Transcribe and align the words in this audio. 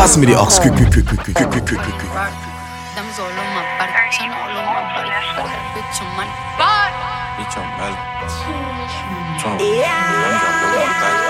Pass 0.00 0.16
me 0.16 0.24
the 0.24 0.32
ah, 0.32 0.48
ox, 0.48 0.56
quick, 0.56 0.72
quick, 0.72 0.88
quick, 0.88 1.04
quick, 1.04 1.20
quick, 1.20 1.36
quick, 1.36 1.50
quick, 1.52 1.60
quick, 1.60 1.76
quick, 1.76 1.96
quick. 2.00 2.08
Diamonds 2.96 3.20
all 3.20 3.28
on 3.28 3.48
my 3.52 3.60
body, 3.76 3.92
shine 4.08 4.32
all 4.32 4.48
on 4.48 4.64
my 4.64 4.80
body. 4.96 5.12
Bitch, 5.76 6.00
on 6.00 6.08
money. 6.16 6.32
Bitch 7.36 7.52
on 7.60 7.68
Mali. 7.76 8.00
Trump. 9.36 9.60
Diamonds 9.60 10.40
all 10.40 10.56
over 10.56 10.80
my 10.80 10.96
body. 11.04 11.20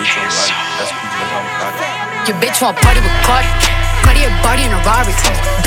Bitch 0.00 0.16
on 0.16 0.32
Mali. 0.32 0.48
That's 0.80 0.96
cool. 0.96 1.12
That's 1.12 1.28
on 1.36 1.44
my 1.44 1.60
body. 1.60 1.76
Your 2.24 2.36
bitch 2.40 2.56
want 2.64 2.80
party 2.80 3.04
with 3.04 3.12
Cardi. 3.20 3.75
Cardi 4.06 4.22
a 4.22 4.30
body 4.46 4.62
in 4.62 4.70
a 4.70 4.78
Rari. 4.86 5.10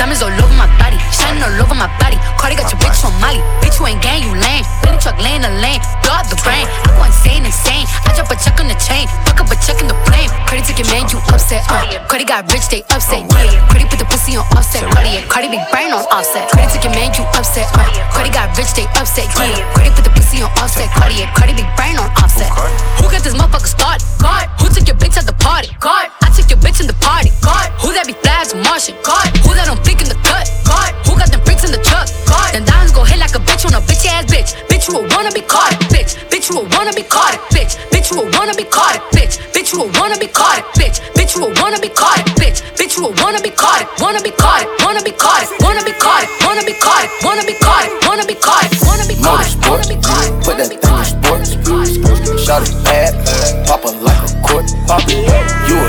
Diamonds 0.00 0.24
all 0.24 0.32
over 0.32 0.56
my 0.56 0.64
body, 0.80 0.96
shining 1.12 1.44
all 1.44 1.52
over 1.60 1.76
my 1.76 1.92
body. 2.00 2.16
Cardi 2.40 2.56
got 2.56 2.72
your 2.72 2.80
bitch 2.80 3.04
on 3.04 3.12
Molly. 3.20 3.44
Bitch, 3.60 3.76
you 3.76 3.84
ain't 3.84 4.00
gang, 4.00 4.24
you 4.24 4.32
lame. 4.32 4.64
Billy 4.80 4.96
truck 4.96 5.20
laying 5.20 5.44
the 5.44 5.52
lane. 5.60 5.76
Blow 6.00 6.16
out 6.16 6.24
the 6.32 6.40
brain. 6.40 6.64
I 6.64 6.96
go 6.96 7.04
insane, 7.04 7.44
insane. 7.44 7.84
I 8.08 8.16
drop 8.16 8.32
a 8.32 8.36
check 8.40 8.56
on 8.56 8.72
the 8.72 8.78
chain. 8.80 9.04
Fuck 9.28 9.44
up 9.44 9.52
a 9.52 9.56
check 9.60 9.76
in 9.84 9.92
the 9.92 9.98
flame. 10.08 10.32
Cardi 10.48 10.64
took 10.64 10.80
your 10.80 10.88
man, 10.88 11.04
you 11.12 11.20
upset. 11.28 11.60
Uh. 11.68 11.84
Cardi 12.08 12.24
got 12.24 12.48
rich, 12.48 12.64
they 12.72 12.80
upset. 12.88 13.28
Yeah. 13.28 13.60
Cardi 13.68 13.84
put 13.92 14.00
the 14.00 14.08
pussy 14.08 14.40
on 14.40 14.48
offset. 14.56 14.88
Cardi, 14.88 15.20
Cardi 15.28 15.52
big 15.52 15.64
brain 15.68 15.92
on 15.92 16.08
offset. 16.08 16.48
Cardi 16.48 16.64
took 16.72 16.80
your 16.88 16.96
man, 16.96 17.12
you 17.12 17.28
upset. 17.36 17.68
Uh. 17.76 17.84
Cardi 18.16 18.32
got 18.32 18.56
rich, 18.56 18.72
they 18.72 18.88
upset. 18.96 19.28
Yeah. 19.36 19.68
Cardi 19.76 19.92
put 19.92 20.08
the 20.08 20.12
pussy 20.16 20.40
on 20.40 20.48
offset. 20.56 20.88
Cardi, 20.96 21.28
Cardi 21.36 21.52
big 21.52 21.68
brain 21.76 22.00
on 22.00 22.08
offset. 22.16 22.48
Who 22.96 23.04
got 23.12 23.20
this 23.20 23.36
motherfucker 23.36 23.68
started? 23.68 24.00
God. 24.16 24.48
Who 24.64 24.72
took 24.72 24.88
your 24.88 24.96
bitch 24.96 25.20
at 25.20 25.28
the 25.28 25.36
party? 25.36 25.76
God. 25.76 26.08
I 26.30 26.32
took 26.32 26.46
your 26.46 26.62
bitch 26.62 26.78
in 26.78 26.86
the 26.86 26.94
party. 27.02 27.34
God. 27.42 27.74
Who 27.82 27.90
that 27.90 28.06
be 28.06 28.14
flags 28.22 28.54
Martian? 28.54 28.94
God. 29.02 29.26
Who 29.42 29.50
that 29.58 29.66
don't 29.66 29.82
think 29.82 29.98
in 29.98 30.06
the 30.06 30.14
cut? 30.22 30.46
God. 30.62 30.94
Who 31.02 31.18
got 31.18 31.26
them 31.26 31.42
bricks 31.42 31.66
in 31.66 31.74
the 31.74 31.82
truck? 31.82 32.06
God. 32.22 32.54
Then 32.54 32.62
diamonds 32.62 32.94
go 32.94 33.02
hit 33.02 33.18
like 33.18 33.34
a 33.34 33.42
bitch 33.42 33.66
on 33.66 33.74
a 33.74 33.82
bitch 33.82 34.06
ass 34.06 34.30
bitch. 34.30 34.54
Bitch, 34.70 34.86
you 34.86 34.94
a 34.94 35.02
wanna 35.10 35.34
be 35.34 35.42
caught, 35.42 35.74
bitch. 35.90 36.14
Bitch, 36.30 36.46
you 36.46 36.62
a 36.62 36.70
wanna 36.70 36.94
be 36.94 37.02
caught, 37.02 37.34
bitch. 37.50 37.74
Bitch, 37.90 38.14
you 38.14 38.22
a 38.22 38.30
wanna 38.38 38.54
be 38.54 38.62
caught, 38.62 38.94
bitch. 39.10 39.42
Bitch, 39.50 39.74
you 39.74 39.82
a 39.82 39.90
wanna 39.98 40.14
be 40.22 40.30
caught, 40.30 40.62
bitch. 40.78 41.02
Bitch, 41.18 41.34
you 41.34 41.42
a 41.42 41.50
wanna 41.58 41.82
be 41.82 41.90
caught, 41.90 42.22
bitch. 42.38 42.62
Bitch, 42.78 42.94
you 42.94 43.06
a 43.06 43.10
wanna 43.18 43.42
be 43.42 43.50
caught, 43.50 43.82
it, 43.82 43.88
wanna 43.98 44.22
be 44.22 44.30
caught, 44.30 44.62
it, 44.62 44.68
wanna 44.86 45.02
be 45.02 45.10
caught, 45.10 45.42
it, 45.42 45.50
wanna 45.62 45.82
be 45.82 45.92
caught, 45.98 46.22
it, 46.22 46.30
wanna 46.46 46.62
be 46.62 46.74
caught, 46.78 47.02
it, 47.02 47.10
wanna 47.26 47.42
be 47.42 47.54
caught, 47.58 47.84
it, 47.84 48.06
wanna 48.06 48.24
be 48.26 48.34
caught, 48.34 48.70
wanna 48.86 49.06
be 49.06 49.14
caught, 49.18 49.50
wanna 49.66 49.86
be 49.90 49.98
caught. 49.98 50.30
Put 50.46 50.56
that 50.58 50.70
thing 50.70 50.78
in 50.78 51.04
sports. 51.04 52.46
Shot 52.46 52.62
it 52.62 52.74
bad. 52.86 53.66
Pop 53.66 53.84
like 53.84 54.22
a 54.22 54.42
court. 54.46 54.66
Pop 54.86 55.02
it. 55.08 55.39
A. 55.80 55.88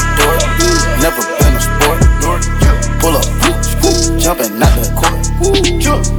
Never 1.02 1.22
been 1.40 1.54
a 1.56 1.62
sport. 1.62 2.00
Pull 3.02 3.16
up. 3.18 3.26
Jumping 4.20 4.62
out 4.62 4.74
the 4.78 4.88
court. 4.96 5.18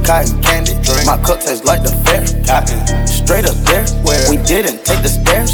Cotton 0.05 0.41
candy. 0.43 0.73
My 1.05 1.17
cup 1.23 1.39
tastes 1.39 1.63
like 1.65 1.83
the 1.83 1.91
fair. 2.03 2.25
Straight 3.07 3.45
up 3.45 3.55
there. 3.65 3.85
We 4.29 4.37
didn't 4.37 4.83
take 4.85 5.01
the 5.01 5.09
stairs. 5.09 5.51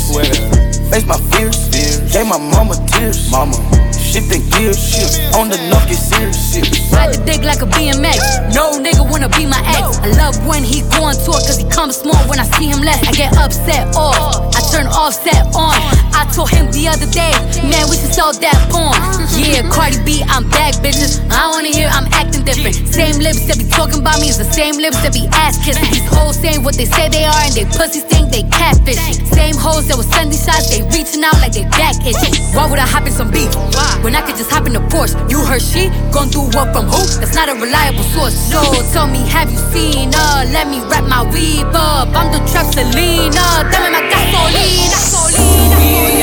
Face 0.90 1.06
my 1.06 1.18
fears. 1.32 1.70
Gave 2.12 2.28
my 2.28 2.38
mama 2.38 2.76
tears. 2.88 3.30
Mama. 3.32 3.56
Shifting 4.10 4.42
gears. 4.50 4.98
On 5.38 5.54
the 5.54 5.58
knock, 5.70 5.86
serious. 5.86 6.58
Ride 6.90 7.14
the 7.14 7.22
dick 7.30 7.46
like 7.46 7.62
a 7.62 7.70
BMX. 7.70 8.18
No 8.58 8.74
nigga 8.82 9.06
wanna 9.06 9.30
be 9.30 9.46
my 9.46 9.62
ex. 9.70 10.02
I 10.02 10.10
love 10.18 10.34
when 10.50 10.64
he 10.64 10.82
go 10.98 11.06
on 11.06 11.14
tour 11.14 11.38
cause 11.46 11.62
he 11.62 11.70
comes 11.70 11.98
small 12.02 12.18
when 12.26 12.40
I 12.40 12.46
see 12.58 12.74
him 12.74 12.82
less. 12.82 12.98
I 13.06 13.12
get 13.14 13.38
upset 13.38 13.94
off. 13.96 14.18
I 14.58 14.66
turn 14.74 14.88
offset 14.90 15.46
on. 15.54 15.78
I 16.18 16.26
told 16.34 16.50
him 16.50 16.72
the 16.74 16.90
other 16.90 17.06
day, 17.14 17.32
man, 17.70 17.86
we 17.86 18.02
should 18.02 18.10
sell 18.10 18.34
that 18.34 18.58
porn. 18.74 18.98
Yeah, 19.38 19.62
Cardi 19.70 20.02
B, 20.02 20.26
I'm 20.26 20.50
back, 20.50 20.74
bitches. 20.82 21.22
I 21.30 21.46
wanna 21.54 21.70
hear 21.70 21.88
I'm 21.94 22.10
acting 22.10 22.44
different. 22.44 22.76
Same 22.90 23.22
lips 23.22 23.46
that 23.46 23.62
be 23.62 23.70
talking 23.70 24.02
about 24.02 24.20
me 24.20 24.34
is 24.34 24.42
the 24.42 24.50
same 24.50 24.82
lips 24.82 24.98
that 25.06 25.14
be 25.14 25.30
ass 25.38 25.62
kissing. 25.64 25.86
These 25.94 26.10
hoes 26.10 26.36
saying 26.36 26.66
what 26.66 26.74
they 26.74 26.90
say 26.90 27.14
they 27.14 27.30
are 27.30 27.42
and 27.46 27.54
they 27.54 27.70
pussies 27.78 28.10
think 28.10 28.34
they 28.34 28.42
catfishing. 28.50 29.22
Same 29.38 29.56
hoes 29.56 29.86
that 29.88 29.96
was 30.02 30.10
sending 30.10 30.34
shots, 30.34 30.74
they 30.74 30.82
reaching 30.90 31.22
out 31.24 31.38
like 31.46 31.54
they 31.54 31.70
back 31.78 31.94
itching. 32.02 32.34
Why 32.58 32.66
would 32.66 32.82
I 32.82 32.90
hop 32.90 33.06
in 33.06 33.14
some 33.14 33.30
beef? 33.30 33.54
When 34.04 34.16
I 34.16 34.22
could 34.22 34.38
just 34.38 34.50
hop 34.50 34.66
in 34.66 34.74
the 34.74 34.80
Porsche. 34.80 35.16
You 35.30 35.44
heard 35.44 35.62
she 35.62 35.90
gon' 36.12 36.30
do 36.30 36.42
what 36.56 36.72
from 36.74 36.86
who? 36.88 37.04
That's 37.20 37.36
not 37.36 37.50
a 37.50 37.54
reliable 37.54 38.04
source. 38.04 38.36
So 38.52 38.62
tell 38.94 39.08
me, 39.08 39.20
have 39.28 39.52
you 39.52 39.58
seen 39.72 40.12
her? 40.14 40.46
Let 40.52 40.68
me 40.68 40.80
wrap 40.90 41.06
my 41.06 41.24
weave 41.32 41.66
up. 41.76 42.08
I'm 42.16 42.32
the 42.32 42.40
trap 42.50 42.74
Selena. 42.74 43.68
Dame 43.72 43.92
my 43.92 44.02
gasolina. 44.12 44.90
gasolina. 44.90 46.20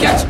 Don't 0.00 0.18
do 0.18 0.29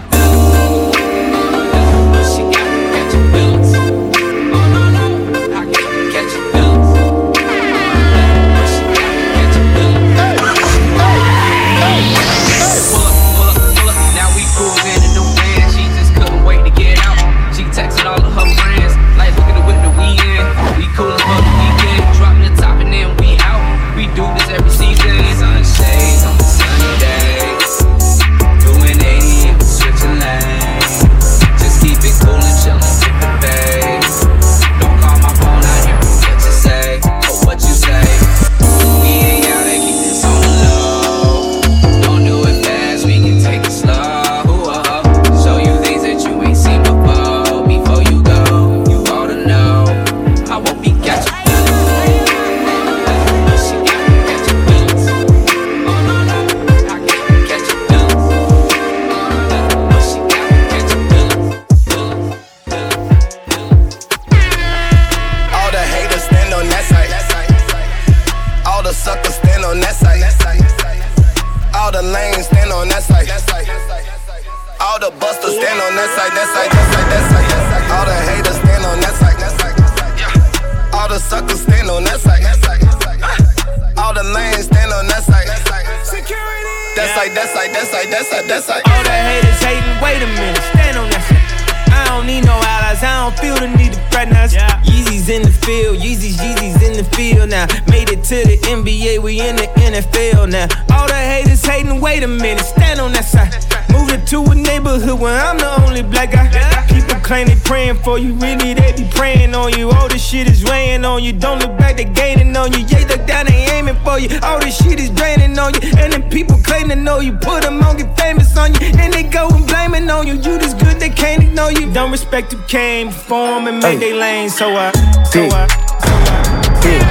for 108.10 108.18
you, 108.18 108.32
really 108.34 108.74
they 108.74 108.92
be 108.96 109.08
praying 109.10 109.54
on 109.54 109.72
you. 109.78 109.88
All 109.88 110.08
this 110.08 110.24
shit 110.24 110.48
is 110.48 110.64
weighing 110.64 111.04
on 111.04 111.22
you, 111.22 111.32
don't 111.32 111.60
look 111.60 111.78
back, 111.78 111.96
they 111.96 112.06
gaining 112.06 112.56
on 112.56 112.72
you. 112.72 112.80
Yeah, 112.88 113.06
look 113.06 113.24
down, 113.24 113.46
they 113.46 113.66
aiming 113.70 113.98
for 114.02 114.18
you. 114.18 114.28
All 114.42 114.58
this 114.58 114.76
shit 114.82 114.98
is 114.98 115.10
draining 115.10 115.56
on 115.56 115.74
you. 115.74 115.80
And 115.96 116.12
then 116.12 116.28
people 116.28 116.56
claim 116.58 116.88
to 116.88 116.96
know 116.96 117.20
you, 117.20 117.32
put 117.34 117.62
them 117.62 117.80
on, 117.82 117.98
get 117.98 118.18
famous 118.18 118.56
on 118.56 118.74
you. 118.74 118.90
Then 118.90 119.12
they 119.12 119.22
go 119.22 119.48
and 119.48 119.64
blaming 119.64 120.10
on 120.10 120.26
you. 120.26 120.34
You 120.34 120.58
this 120.58 120.74
good, 120.74 120.98
they 120.98 121.10
can't 121.10 121.44
ignore 121.44 121.70
you. 121.70 121.92
Don't 121.92 122.10
respect 122.10 122.52
who 122.52 122.58
came 122.66 123.08
before 123.08 123.54
'em 123.56 123.68
and 123.68 123.78
made 123.78 124.00
they 124.00 124.12
lane, 124.12 124.50
so 124.50 124.66
I, 124.74 124.90
so. 125.32 125.42
I, 125.44 125.66
so 126.02 126.10
I. 126.34 126.48
Dick, 126.82 127.02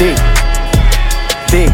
dick, 0.00 0.18
dick. 1.52 1.72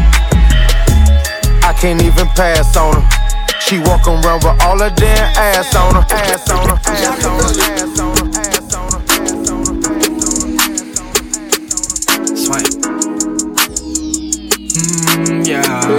I 1.63 1.71
can't 1.79 2.01
even 2.01 2.27
pass 2.35 2.75
on 2.75 3.01
her. 3.01 3.23
She 3.65 3.79
walk 3.79 4.07
around 4.07 4.43
with 4.43 4.61
all 4.65 4.77
her 4.79 4.89
damn 4.89 5.25
ass 5.37 5.73
on 5.73 5.95
her, 5.95 6.05
ass 6.11 6.49
on 6.49 6.67
her, 6.67 6.79
ass 6.85 7.25
on 7.25 7.39
her, 7.39 7.45
ass 7.45 7.81
on 7.81 7.95
her, 7.95 8.02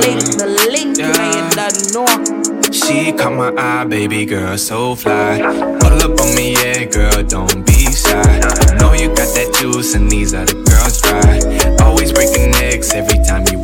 Mm, 0.03 0.39
the 0.39 0.47
link, 0.73 0.99
Yeah. 0.99 1.13
man, 1.13 1.51
don't 1.57 1.95
know. 1.95 2.73
She 2.73 3.13
caught 3.13 3.33
my 3.35 3.53
eye, 3.57 3.85
baby 3.85 4.25
girl, 4.27 4.57
so 4.59 4.95
fly. 4.95 5.39
Pull 5.81 6.03
up 6.03 6.21
on 6.21 6.35
me, 6.35 6.53
yeah, 6.55 6.85
girl, 6.85 7.23
don't 7.23 7.65
be 7.67 7.87
shy. 7.93 8.39
Know 8.79 8.93
you 8.93 9.09
got 9.09 9.31
that 9.37 9.57
juice, 9.61 9.95
and 9.95 10.11
these 10.11 10.35
other 10.35 10.55
girls 10.55 11.01
dry. 11.01 11.39
Always 11.85 12.13
breaking 12.13 12.51
necks 12.53 12.93
every 12.93 13.19
time 13.25 13.45
you. 13.53 13.64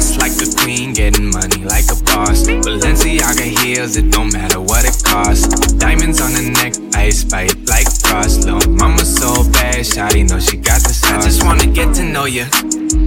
Like 0.00 0.32
a 0.40 0.48
queen, 0.62 0.94
getting 0.94 1.30
money 1.30 1.62
like 1.64 1.84
a 1.92 1.96
boss. 2.04 2.48
Balenciaga 2.48 3.44
heels, 3.60 3.96
it 3.96 4.10
don't 4.10 4.32
matter 4.32 4.58
what 4.58 4.84
it 4.84 4.96
costs. 5.04 5.46
Diamonds 5.74 6.20
on 6.20 6.32
the 6.32 6.50
neck, 6.50 6.72
ice 6.94 7.22
pipe 7.22 7.52
like 7.68 7.84
frost. 8.00 8.44
Little 8.44 8.72
mama 8.72 9.04
so 9.04 9.44
bad, 9.52 9.84
shawty 9.84 10.28
know 10.28 10.40
she 10.40 10.56
got 10.56 10.80
the 10.82 10.92
sauce. 10.92 11.12
I 11.12 11.20
just 11.20 11.44
wanna 11.44 11.66
get 11.66 11.94
to 11.96 12.02
know 12.02 12.24
you. 12.24 12.44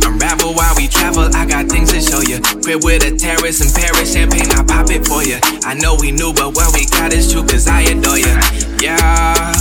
Unravel 0.05 0.53
while 0.53 0.75
we 0.75 0.87
travel, 0.87 1.29
I 1.35 1.45
got 1.45 1.65
things 1.65 1.91
to 1.91 1.99
show 1.99 2.21
you. 2.21 2.39
Crib 2.61 2.83
with 2.83 3.03
a 3.03 3.17
terrace 3.17 3.61
in 3.61 3.73
Paris, 3.73 4.13
champagne, 4.13 4.49
I 4.51 4.63
pop 4.63 4.89
it 4.91 5.05
for 5.05 5.23
you. 5.23 5.39
I 5.65 5.73
know 5.73 5.95
we 5.99 6.11
knew, 6.11 6.31
but 6.31 6.55
what 6.55 6.73
we 6.73 6.85
got 6.85 7.11
is 7.11 7.31
true, 7.31 7.43
cause 7.43 7.67
I 7.67 7.81
adore 7.89 8.19
you. 8.19 8.37
Yeah. 8.79 9.51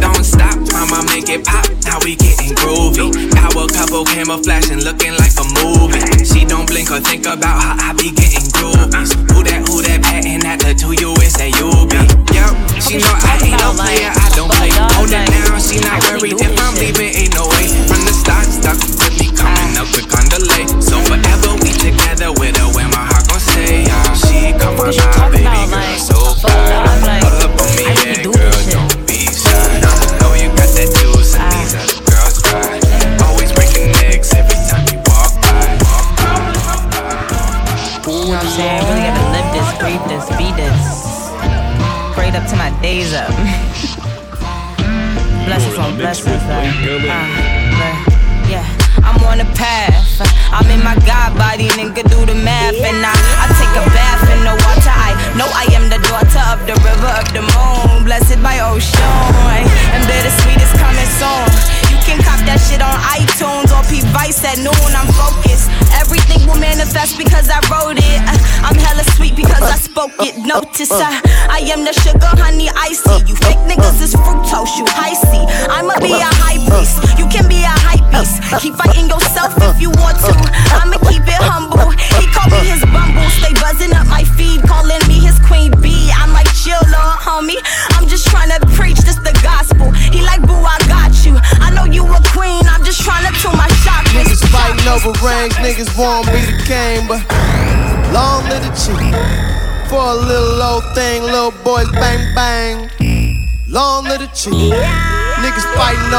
Don't 0.00 0.24
stop, 0.24 0.59
mama, 0.80 1.04
make 1.12 1.28
it 1.28 1.44
pop. 1.44 1.68
Now 1.84 1.98
we 2.04 2.16
getting 2.16 2.56
groovy. 2.56 3.12
Power 3.36 3.68
couple 3.68 4.04
camouflaging, 4.04 4.80
looking 4.80 5.12
like 5.20 5.34
a 5.36 5.44
movie. 5.60 6.00
She 6.24 6.44
don't 6.44 6.66
blink 6.66 6.90
or 6.90 7.00
think 7.00 7.26
about 7.26 7.60
how 7.60 7.76
I 7.76 7.92
be 7.92 8.10
getting 8.10 8.48
groupies. 8.56 9.12
Who 9.32 9.44
that, 9.44 9.60
who 9.68 9.82
that, 9.84 10.00
patting 10.02 10.44
at 10.46 10.60
the 10.60 10.72
two 10.72 10.96
you 10.96 11.12
is 11.20 11.36
that 11.36 11.52
you 11.60 11.68
be. 11.88 12.00
Yup, 12.32 12.54
she 12.80 12.96
know 12.96 13.12
I 13.12 13.36
ain't 13.44 13.60
no 13.60 13.76
player, 13.76 14.08
I 14.08 14.26
don't 14.32 14.52
play. 14.52 14.72
Hold 14.96 15.12
it 15.12 15.26
down, 15.28 15.60
she 15.60 15.80
not 15.84 16.00
worried 16.08 16.40
if 16.40 16.52
I'm 16.56 16.74
leaving, 16.80 17.12
ain't 17.12 17.34
no 17.34 17.44
way. 17.50 17.68
From 17.84 18.00
the 18.06 18.14
start, 18.14 18.46
stuck 18.48 18.78
with 18.80 19.14
me, 19.20 19.28
coming 19.36 19.76
up 19.76 19.88
quick 19.92 20.08
on 20.16 20.24
delay. 20.32 20.64
So 20.80 20.96
forever 21.04 21.60
we 21.60 21.76
together 21.76 22.32
with 22.32 22.56
her, 22.56 22.68
where 22.72 22.88
my 22.88 23.09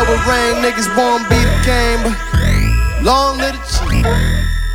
fighting 0.01 0.13
over 0.13 0.29
ring, 0.29 0.63
niggas 0.63 0.95
want 0.97 1.27
be 1.29 1.35
the 1.35 1.61
game, 1.65 2.03
but 2.03 3.03
long 3.03 3.37
live 3.37 3.53
the 3.53 3.63
chief. 3.65 4.05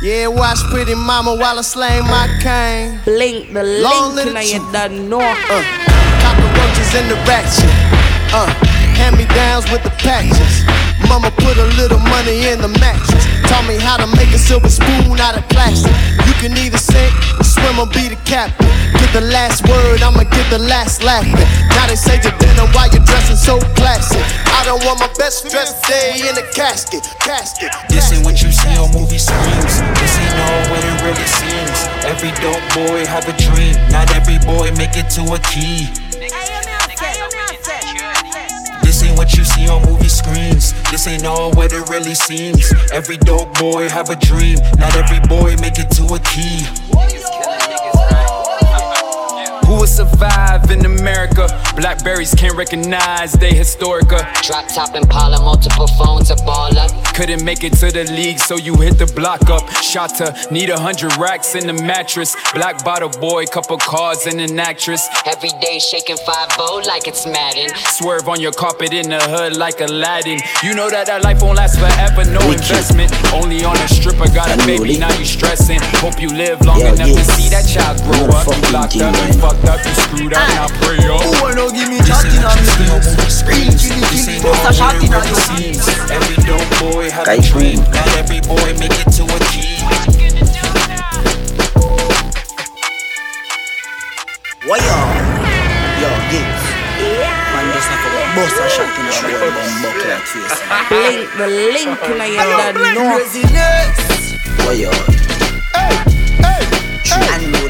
Yeah, 0.01 0.27
watch 0.27 0.59
pretty 0.69 0.95
mama 0.95 1.35
while 1.35 1.57
I 1.57 1.61
slay 1.61 2.01
my 2.01 2.27
cane. 2.41 2.99
Blink 3.05 3.53
the 3.53 3.63
Long 3.63 4.15
link, 4.15 4.25
live 4.25 4.33
now 4.33 4.41
the 4.41 4.47
you 4.47 4.71
done 4.71 5.09
know. 5.09 5.19
Uh, 5.19 5.63
cockroaches 6.21 6.93
in 6.95 7.09
the 7.09 7.15
ratchet. 7.25 7.69
Uh, 8.33 8.47
hand 8.95 9.17
me 9.17 9.25
downs 9.33 9.69
with 9.71 9.83
the 9.83 9.89
patches. 9.97 10.63
Mama 11.07 11.31
put 11.31 11.57
a 11.57 11.65
little 11.77 11.99
money 11.99 12.47
in 12.47 12.61
the 12.61 12.67
mattress. 12.79 13.25
Taught 13.49 13.67
me 13.67 13.77
how 13.77 13.97
to 13.97 14.07
make 14.17 14.29
a 14.33 14.37
silver 14.37 14.69
spoon 14.69 15.19
out 15.19 15.37
of 15.37 15.47
plastic. 15.49 15.93
You 16.27 16.33
can 16.37 16.57
either 16.57 16.77
sink 16.77 17.13
or 17.75 17.91
be 17.91 18.07
the 18.07 18.15
captain. 18.23 18.71
Get 18.95 19.11
the 19.11 19.27
last 19.27 19.67
word, 19.67 19.99
I'ma 19.99 20.23
get 20.23 20.47
the 20.47 20.59
last 20.59 21.03
laughing. 21.03 21.35
Now 21.75 21.87
they 21.87 21.99
say 21.99 22.15
to 22.23 22.31
dinner 22.39 22.63
why 22.71 22.87
you're 22.95 23.03
dressing 23.03 23.35
so 23.35 23.59
classy. 23.75 24.23
I 24.55 24.63
don't 24.63 24.79
want 24.87 25.03
my 25.03 25.11
best 25.19 25.51
dressed 25.51 25.83
day 25.83 26.23
in 26.23 26.37
a 26.39 26.45
casket. 26.55 27.03
Casket. 27.19 27.75
This 27.89 28.13
ain't 28.15 28.23
what 28.23 28.41
you 28.41 28.51
see 28.51 28.71
on 28.79 28.91
movie 28.95 29.19
screens. 29.19 29.83
This 29.99 30.13
ain't 30.15 30.39
all 30.39 30.63
what 30.71 30.81
it 30.87 30.97
really 31.03 31.27
seems. 31.27 31.77
Every 32.07 32.31
dope 32.39 32.63
boy 32.71 33.03
have 33.05 33.27
a 33.27 33.35
dream. 33.35 33.75
Not 33.91 34.07
every 34.15 34.39
boy 34.47 34.71
make 34.79 34.95
it 34.95 35.11
to 35.19 35.27
a 35.35 35.39
key. 35.51 35.91
This 38.81 39.03
ain't 39.03 39.17
what 39.17 39.35
you 39.35 39.43
see 39.43 39.67
on 39.67 39.83
movie 39.83 40.07
screens. 40.07 40.73
This 40.89 41.05
ain't 41.07 41.25
all 41.25 41.51
what 41.51 41.73
it 41.73 41.89
really 41.89 42.15
seems. 42.15 42.71
Every 42.93 43.17
dope 43.17 43.53
boy 43.59 43.89
have 43.89 44.09
a 44.09 44.15
dream. 44.15 44.57
Not 44.79 44.95
every 44.95 45.19
boy 45.27 45.55
make 45.59 45.77
it 45.77 45.91
to 45.99 46.03
a 46.15 46.19
key. 46.19 46.63
Who 49.77 49.81
will 49.81 49.87
survive 49.87 50.71
in 50.71 50.83
America? 50.87 51.45
Blackberries 51.75 52.33
can't 52.33 52.57
recognize 52.57 53.33
they 53.33 53.51
historica. 53.51 54.25
Drop 54.41 54.67
top 54.73 54.95
and 54.95 55.05
Impala, 55.05 55.39
multiple 55.39 55.85
phones, 55.85 56.31
a 56.31 56.35
baller. 56.37 56.89
Couldn't 57.13 57.43
make 57.45 57.63
it 57.63 57.73
to 57.73 57.91
the 57.91 58.05
league, 58.05 58.39
so 58.39 58.55
you 58.55 58.75
hit 58.77 58.97
the 58.97 59.05
block 59.05 59.51
up. 59.51 59.69
Shot 59.83 60.15
to 60.15 60.35
need 60.49 60.71
a 60.71 60.79
hundred 60.79 61.15
racks 61.17 61.53
in 61.53 61.67
the 61.67 61.73
mattress. 61.73 62.35
Black 62.55 62.83
bottle 62.83 63.09
boy, 63.21 63.45
couple 63.45 63.77
cars 63.77 64.25
and 64.25 64.41
an 64.41 64.57
actress. 64.59 65.07
Every 65.27 65.49
day 65.61 65.77
shaking 65.77 66.17
5 66.17 66.57
like 66.87 67.07
it's 67.07 67.27
Madden. 67.27 67.69
Swerve 67.75 68.27
on 68.29 68.41
your 68.41 68.53
carpet 68.53 68.93
in 68.93 69.09
the 69.09 69.19
hood 69.19 69.57
like 69.57 69.79
Aladdin. 69.79 70.39
You 70.63 70.73
know 70.73 70.89
that 70.89 71.05
that 71.05 71.23
life 71.23 71.43
won't 71.43 71.57
last 71.57 71.77
forever, 71.77 72.25
no 72.31 72.41
investment. 72.49 73.13
Only 73.31 73.63
on 73.63 73.77
a 73.77 73.87
stripper, 73.87 74.27
got 74.33 74.49
a 74.49 74.57
baby, 74.65 74.97
now 74.97 75.13
you 75.19 75.25
stressing. 75.25 75.79
Hope 76.01 76.19
you 76.19 76.29
live 76.29 76.61
long 76.65 76.79
Yeah, 76.79 76.93
enough 76.93 77.09
yes. 77.09 77.27
to 77.27 77.33
see 77.33 77.49
that 77.49 77.67
child 77.69 78.01
grow 78.01 78.25
up. 78.33 78.47
You 78.47 78.73
locked 78.73 78.97
up, 78.97 79.13
you 79.27 79.33
fucked 79.39 79.66
up, 79.67 79.83
you 79.83 79.93
screwed 79.93 80.33
up, 80.33 80.47
now 80.55 80.67
pray 80.79 80.97
up. 81.07 81.21
Who 81.21 81.55
don't 81.55 81.73
give 81.75 81.89
me 81.91 81.99
This 81.99 82.09
nothing 82.09 82.39
ain't 82.39 82.43
what 82.43 82.55
on 82.55 82.63
you 82.63 82.71
see 82.71 82.87
on 82.87 82.99
me? 82.99 83.07
movie 83.11 83.31
screens. 83.31 83.81
This 83.83 84.27
ain't 84.31 84.45
all 84.45 84.55
Post 84.55 84.69
a 84.69 84.73
shot 84.73 84.95
what 84.95 85.03
in 85.03 85.11
it 85.11 85.15
on 85.15 85.21
really 85.21 85.35
you. 85.35 85.75
seems. 85.75 85.85
Every 86.09 86.37
dope 86.47 86.71
boy 86.79 87.05
have 87.11 87.25
Guy 87.27 87.35
a 87.35 87.41
dream. 87.43 87.83
Queen. 87.83 87.91
Not 87.91 88.07
every 88.15 88.41
boy 88.47 88.67
make 88.79 88.95
it 88.95 89.09
to 89.19 89.23
a 89.27 89.37
key. 89.51 89.75
Why 94.67 94.79
yo? 94.83 94.97
Yo, 96.01 96.09
Gibbs. 96.31 96.63
Man, 97.51 97.65
just 97.75 97.87
not 97.91 97.99
for 98.03 98.11
bust 98.35 98.57
a 98.57 98.65
shot 98.71 98.91
in 98.95 99.05
a 99.07 99.11
boy 99.11 99.51
bum 99.51 99.71
buck 99.83 99.99
like 100.07 100.25
face. 100.27 100.57
Blink 100.91 101.27
the 101.35 101.47
link, 101.47 101.99
now 102.15 102.25
you 102.25 102.39
done 102.39 102.75
know. 102.95 103.19
Why 104.63 104.73
yo? 104.73 104.91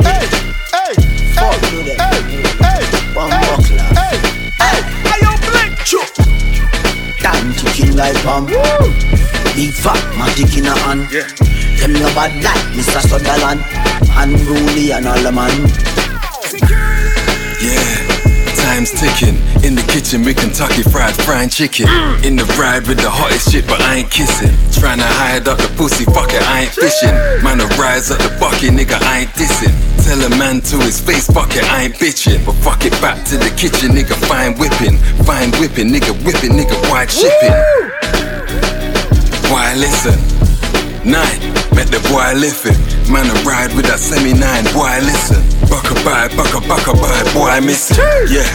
Hey, 0.04 0.47
And 1.48 1.62
know 1.72 1.84
that. 1.88 1.98
hey, 2.00 2.20
Fuck 2.20 2.32
you 2.32 2.44
then. 2.44 2.84
Bum 3.16 3.30
buckler. 3.32 3.88
Time 7.24 7.54
ticking 7.56 7.96
like 7.96 8.18
bomb. 8.24 8.46
Big 9.56 9.72
fat, 9.74 10.00
my 10.18 10.28
dick 10.36 10.58
in 10.58 10.66
a 10.68 10.76
hand. 10.84 11.08
Yeah. 11.12 11.28
Them 11.80 11.94
no 11.94 12.08
bad 12.14 12.36
like 12.44 12.66
Mr. 12.76 13.02
Sutherland. 13.02 13.62
Unruly 14.18 14.92
and 14.92 15.08
all 15.08 15.22
the 15.22 15.32
man. 15.32 15.56
Yeah, 17.62 17.84
time's 18.56 18.92
ticking. 18.92 19.38
In 19.64 19.74
the 19.76 19.84
kitchen 19.92 20.24
making 20.24 20.52
Kentucky 20.52 20.84
fried 20.84 21.16
frying 21.16 21.50
chicken. 21.50 21.88
In 22.24 22.36
the 22.36 22.46
ride 22.60 22.88
with 22.88 23.00
the 23.00 23.10
hottest 23.10 23.52
shit, 23.52 23.66
but 23.68 23.82
I 23.82 23.96
ain't 23.96 24.12
kissing. 24.12 24.52
Trying 24.80 25.00
to 25.00 25.06
hide 25.08 25.48
up 25.48 25.58
the 25.58 25.68
pussy, 25.76 26.06
fuck 26.06 26.30
it, 26.34 26.42
I 26.44 26.62
ain't 26.64 26.72
fishing. 26.72 27.16
Man, 27.44 27.58
to 27.58 27.68
rise 27.78 28.12
up 28.12 28.20
the 28.20 28.30
bucket, 28.40 28.72
nigga, 28.74 29.02
I 29.02 29.20
ain't 29.22 29.32
dissing. 29.32 29.74
Tell 30.08 30.24
a 30.24 30.30
man 30.40 30.62
to 30.72 30.78
his 30.78 31.02
face, 31.02 31.28
fuck 31.28 31.52
it, 31.52 31.66
I 31.66 31.84
ain't 31.84 31.96
bitching. 31.96 32.46
But 32.46 32.56
fuck 32.64 32.86
it 32.86 32.96
back 33.04 33.26
to 33.28 33.36
the 33.36 33.52
kitchen, 33.60 33.92
nigga, 33.92 34.16
fine 34.32 34.56
whipping. 34.56 34.96
Fine 35.28 35.52
whipping, 35.60 35.92
nigga, 35.92 36.16
whipping, 36.24 36.56
nigga, 36.56 36.80
wide 36.90 37.12
shipping. 37.12 37.52
Why 39.52 39.76
listen? 39.76 40.16
Nine, 41.04 41.40
met 41.76 41.92
the 41.92 42.00
boy 42.08 42.40
lift 42.40 42.66
it. 42.66 42.80
Man, 43.12 43.28
I 43.28 43.36
ride 43.44 43.76
with 43.76 43.88
that 43.88 44.00
semi 44.00 44.32
nine. 44.32 44.64
Boy, 44.72 44.96
listen. 45.04 45.44
Bucka 45.68 45.96
bye, 46.08 46.30
bucka 46.40 46.64
bucka 46.64 46.94
bye. 46.96 47.34
Boy, 47.36 47.50
I 47.52 47.60
miss 47.60 47.92
it. 47.92 48.00
Yeah, 48.32 48.48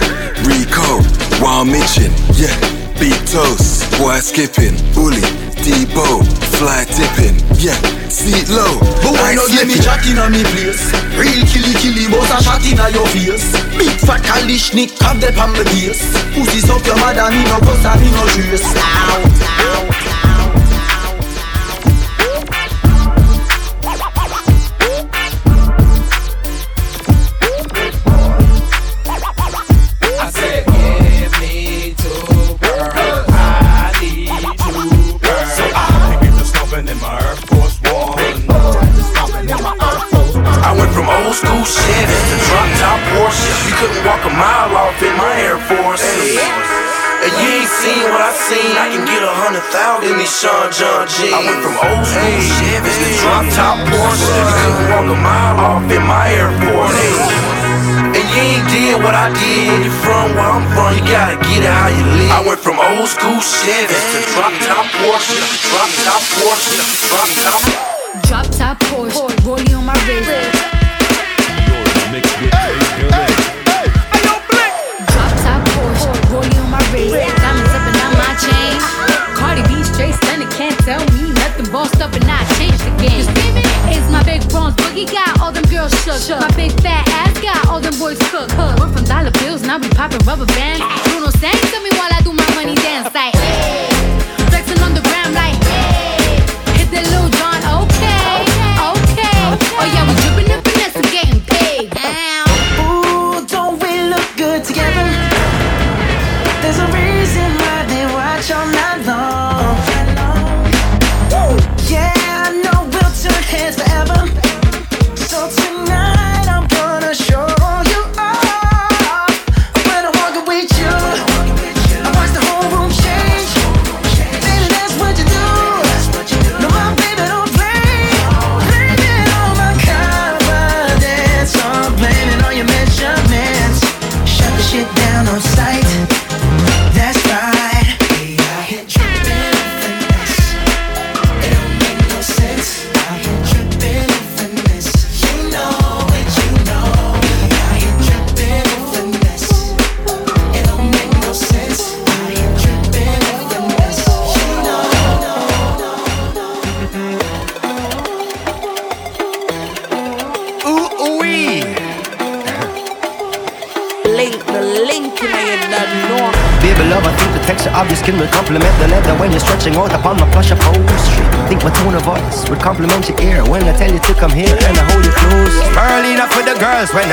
Rico, 0.48 1.04
while 1.44 1.66
Mitchin. 1.66 2.12
Yeah, 2.32 2.56
Big 3.02 3.18
toast, 3.26 3.90
boy 3.98 4.20
skipping, 4.20 4.76
bully, 4.94 5.26
Debo, 5.62 6.26
fly 6.58 6.84
tipping, 6.90 7.38
yeah, 7.62 7.78
seat 8.10 8.48
low. 8.50 8.80
But 8.98 9.14
why 9.14 9.34
not 9.34 9.46
get 9.46 9.68
me 9.68 9.78
chatting 9.78 10.18
on 10.18 10.32
me 10.32 10.42
place? 10.42 10.90
Real 11.14 11.46
killy 11.46 11.72
killy, 11.78 12.10
boss 12.10 12.34
a 12.34 12.42
shot 12.42 12.66
inna 12.66 12.90
your 12.90 13.06
face. 13.14 13.54
Big 13.78 13.94
fat 14.02 14.26
Kalishnik, 14.26 14.98
have 14.98 15.20
the 15.20 15.30
on 15.38 15.54
the 15.54 15.62
base. 15.70 16.02
Pussy 16.34 16.66
up 16.66 16.82
your 16.84 16.98
mother, 16.98 17.30
me 17.30 17.44
no 17.46 17.62
cuss 17.62 17.84
and 17.86 18.00
me 18.02 18.10
no 18.10 18.26
trace. 18.34 18.66
All 108.50 108.66
night 108.66 108.81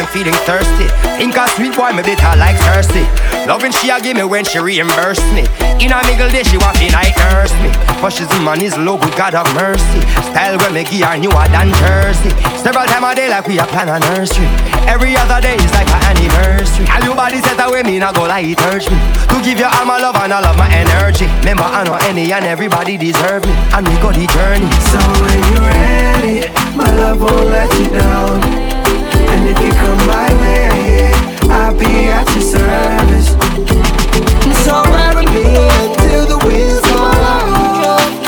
feeling 0.10 0.38
thirsty. 0.46 0.88
Think 1.18 1.38
a 1.38 1.48
sweet 1.54 1.76
boy, 1.76 1.92
me 1.94 2.04
bitter 2.04 2.34
like 2.38 2.58
thirsty. 2.70 3.06
Loving 3.46 3.72
she 3.72 3.90
a 3.90 4.00
give 4.02 4.18
me 4.18 4.24
when 4.24 4.46
she 4.46 4.60
reimburse 4.60 5.22
me. 5.34 5.46
In 5.82 5.92
a 5.94 6.00
middle 6.06 6.30
day 6.30 6.44
she 6.44 6.58
want 6.58 6.78
me 6.80 6.90
night 6.90 7.16
nurse 7.18 7.54
me. 7.62 7.70
Pushes 8.02 8.28
the 8.28 8.40
money's 8.40 8.78
low, 8.78 8.98
good 8.98 9.16
God 9.16 9.34
have 9.34 9.50
mercy. 9.56 10.02
Style 10.30 10.58
when 10.60 10.74
me 10.74 10.84
gear 10.84 11.18
newer 11.18 11.48
than 11.50 11.74
Jersey. 11.82 12.30
Several 12.62 12.86
time 12.86 13.04
a 13.06 13.16
day 13.16 13.30
like 13.30 13.48
we 13.48 13.60
a 13.60 13.66
plan 13.66 13.90
a 13.90 14.00
nursery. 14.14 14.46
Every 14.86 15.16
other 15.16 15.42
day 15.42 15.56
is 15.56 15.72
like 15.74 15.90
an 15.90 16.18
anniversary. 16.18 16.86
All 16.90 17.04
your 17.04 17.16
body 17.16 17.40
set 17.42 17.60
away 17.62 17.84
me, 17.84 18.00
not 18.00 18.16
go 18.16 18.24
like 18.24 18.46
it 18.46 18.62
urge 18.70 18.90
me. 18.90 18.98
To 19.30 19.42
give 19.42 19.60
you 19.60 19.66
all 19.66 19.86
my 19.86 20.00
love 20.00 20.16
and 20.18 20.34
all 20.34 20.46
of 20.46 20.58
my 20.58 20.70
energy. 20.70 21.26
Remember, 21.42 21.64
I 21.64 21.84
know 21.84 21.98
any 22.10 22.32
and 22.32 22.46
everybody 22.46 22.98
deserve 22.98 23.46
me, 23.46 23.54
and 23.74 23.88
we 23.88 23.94
got 24.02 24.14
the 24.14 24.26
journey. 24.28 24.70
So 24.90 25.00
when 25.22 25.40
you're 25.54 25.70
ready, 25.70 26.38
my 26.76 26.90
love 26.94 27.22
won't 27.22 27.48
let 27.50 27.72
you 27.80 27.90
down. 27.98 28.69
And 29.32 29.48
if 29.48 29.60
you 29.64 29.72
come 29.72 29.98
my 30.08 30.30
way, 30.42 31.12
I'll 31.50 31.74
be 31.74 32.10
at 32.10 32.28
your 32.36 32.44
service. 32.44 33.30
So 34.66 34.84
marry 34.96 35.26
me 35.28 35.46
until 35.82 36.26
the 36.28 36.38
wheels 36.46 36.82
fall 36.92 37.24
off. 37.36 38.19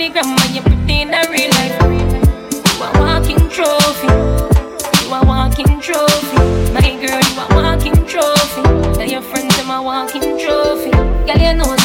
You're 0.00 0.08
the 0.08 0.20
gram 0.20 0.36
you're 0.52 0.62
pretty 0.62 1.02
in 1.02 1.14
a 1.14 1.22
real 1.30 1.50
life. 1.50 1.78
You 1.82 2.82
a 2.82 2.90
walking 2.98 3.48
trophy. 3.48 4.08
You 5.04 5.14
a 5.14 5.24
walking 5.24 5.80
trophy. 5.80 6.72
My 6.72 6.80
girl, 7.00 7.20
you 7.20 7.40
a 7.40 7.46
walking 7.54 8.06
trophy. 8.06 8.62
Tell 8.94 9.08
your 9.08 9.22
friends 9.22 9.56
I'm 9.58 9.70
a 9.70 9.82
walking 9.82 10.38
trophy. 10.38 10.90
Girl, 10.90 11.38
you 11.38 11.54
know 11.54 11.76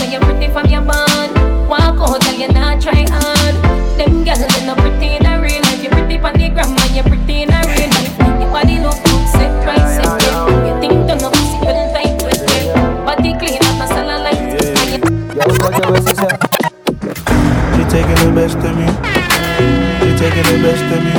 Taking 20.39 20.61
the 20.61 20.67
best 20.69 20.87
of 20.95 21.03
me. 21.03 21.11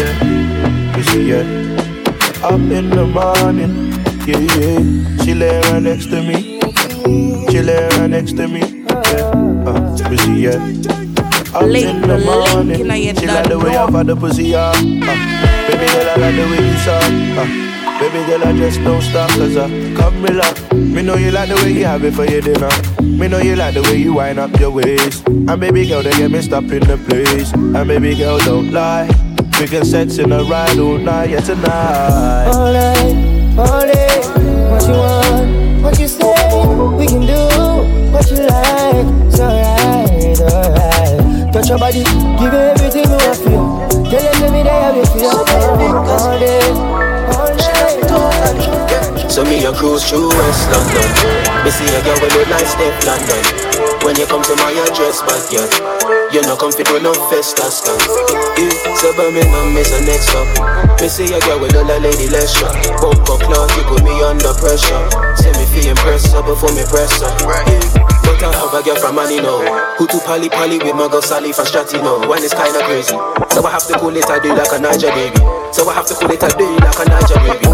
Yeah. 0.00 0.96
You 0.96 1.02
see, 1.04 1.24
yeah. 1.30 2.44
Up 2.44 2.54
in 2.54 2.90
the 2.90 3.06
morning. 3.06 3.92
Yeah, 4.26 4.38
yeah. 4.38 5.24
She 5.24 5.32
lay 5.34 5.60
right 5.60 5.80
next 5.80 6.06
to 6.06 6.20
me. 6.20 6.60
She 7.52 7.60
lay 7.62 7.86
right 7.86 8.10
next 8.10 8.32
to 8.32 8.48
me. 8.48 8.84
Yeah. 8.88 9.30
Uh, 9.64 10.10
you 10.10 10.18
see, 10.18 10.40
yeah. 10.40 10.58
Up 11.54 11.70
in 11.70 12.00
the 12.02 12.18
morning. 12.26 13.14
She 13.16 13.26
like 13.28 13.48
the 13.48 13.60
way 13.60 13.76
I 13.76 13.88
got 13.88 14.06
the 14.06 14.16
pussy, 14.16 14.46
yeah. 14.46 14.70
Uh, 14.70 14.82
baby 15.68 15.86
girl, 15.86 16.10
I 16.10 16.16
like 16.16 16.34
the 16.34 16.42
way 16.50 16.66
you 16.66 16.76
suck. 16.78 17.02
Uh, 17.38 17.63
Baby 18.00 18.26
girl, 18.26 18.44
I 18.44 18.52
just 18.56 18.80
don't 18.82 19.00
stop 19.02 19.30
cause 19.30 19.56
I 19.56 19.68
come 19.94 20.22
relax. 20.22 20.60
Me 20.72 21.02
know 21.02 21.16
you 21.16 21.30
like 21.30 21.48
the 21.48 21.56
way 21.56 21.72
you 21.72 21.84
have 21.84 22.04
it 22.04 22.12
for 22.14 22.24
your 22.24 22.40
dinner. 22.40 22.68
Me 23.00 23.28
know 23.28 23.38
you 23.38 23.56
like 23.56 23.74
the 23.74 23.82
way 23.82 23.96
you 23.96 24.14
wind 24.14 24.38
up 24.38 24.58
your 24.58 24.70
waist. 24.70 25.26
And 25.28 25.60
baby 25.60 25.86
girl, 25.86 26.02
they 26.02 26.10
get 26.12 26.30
me 26.30 26.42
stop 26.42 26.64
in 26.64 26.80
the 26.80 26.98
place. 27.08 27.52
And 27.52 27.88
baby 27.88 28.14
girl, 28.14 28.38
don't 28.40 28.72
lie. 28.72 29.06
We 29.60 29.68
can 29.68 29.84
sex 29.84 30.18
in 30.18 30.32
a 30.32 30.42
ride 30.42 30.78
all 30.78 30.98
night, 30.98 31.30
yeah 31.30 31.40
tonight. 31.40 32.48
All 32.48 32.72
night, 32.72 33.58
all 33.58 33.80
day, 33.86 34.20
what 34.68 34.82
you 34.82 34.94
want, 34.94 35.82
what 35.82 35.98
you 36.00 36.08
say, 36.08 36.34
we 36.98 37.06
can 37.06 37.20
do 37.24 37.40
what 38.12 38.28
you 38.30 38.42
like. 38.42 39.06
It's 39.30 39.38
alright, 39.38 40.40
alright. 40.40 41.52
Touch 41.52 41.68
your 41.68 41.78
body, 41.78 42.02
give 42.02 42.52
everything 42.52 43.04
you 43.04 43.16
want 43.16 43.38
feel. 43.38 43.64
Tell 44.10 44.22
them 44.22 44.42
every 44.42 44.62
day 44.64 44.80
how 44.82 44.94
you 44.94 45.06
feel. 45.06 45.30
All 45.30 46.38
day, 46.38 47.03
So 49.28 49.42
me 49.42 49.64
a 49.66 49.72
cruise 49.72 50.08
through 50.08 50.28
West 50.28 50.70
London. 50.70 51.10
Me 51.64 51.70
see 51.70 51.84
a 51.90 52.00
girl 52.06 52.16
with 52.22 52.32
look 52.32 52.48
like 52.48 52.64
Stefflon 52.64 53.18
Don. 53.26 53.44
When 54.04 54.16
you 54.16 54.26
come 54.26 54.42
to 54.42 54.54
my 54.56 54.70
address, 54.72 55.20
but 55.26 55.42
yeah, 55.50 55.66
you 56.30 56.40
no 56.42 56.56
come 56.56 56.72
fit 56.72 56.88
with 56.92 57.02
no 57.02 57.12
festa 57.28 57.68
stuff. 57.70 58.00
Yeah, 58.56 58.70
so 58.94 59.12
Birmingham 59.16 59.76
is 59.76 59.90
the 59.90 60.00
next 60.06 60.28
stop. 60.30 61.00
Me 61.00 61.08
see 61.08 61.34
a 61.34 61.40
girl 61.40 61.60
with 61.60 61.74
a 61.74 61.82
lady 61.82 62.28
less 62.28 62.56
shot. 62.56 62.72
Bumper 63.02 63.44
clock, 63.44 63.68
you 63.76 63.82
put 63.84 64.04
me 64.04 64.22
under 64.22 64.54
pressure. 64.54 65.02
Say 65.36 65.52
me 65.52 65.66
feel 65.66 65.90
impressed 65.90 66.32
before 66.46 66.72
me 66.72 66.84
press 66.88 67.20
up. 67.20 67.36
Yeah. 67.66 68.13
But 68.24 68.42
I 68.42 68.52
have 68.52 68.74
a 68.74 68.80
girl 68.82 68.96
from 68.96 69.16
Manino 69.16 69.62
Who 69.98 70.06
to 70.08 70.18
pally 70.24 70.48
pally 70.48 70.78
with 70.78 70.96
my 70.96 71.08
girl 71.08 71.22
Sally 71.22 71.52
from 71.52 71.66
Stratino. 71.66 72.26
When 72.28 72.42
it's 72.42 72.54
kinda 72.54 72.82
crazy. 72.84 73.16
So 73.54 73.64
I 73.64 73.70
have 73.70 73.86
to 73.86 73.94
cool 73.98 74.16
it, 74.16 74.28
I 74.28 74.40
do 74.40 74.50
like 74.54 74.72
a 74.72 74.78
Niger 74.80 75.12
baby. 75.14 75.38
So 75.72 75.88
I 75.88 75.94
have 75.94 76.06
to 76.06 76.14
cool 76.14 76.30
it, 76.30 76.42
I 76.42 76.50
do 76.58 76.66
like 76.82 76.98
a 76.98 77.04
Niger 77.06 77.38
baby. 77.46 77.68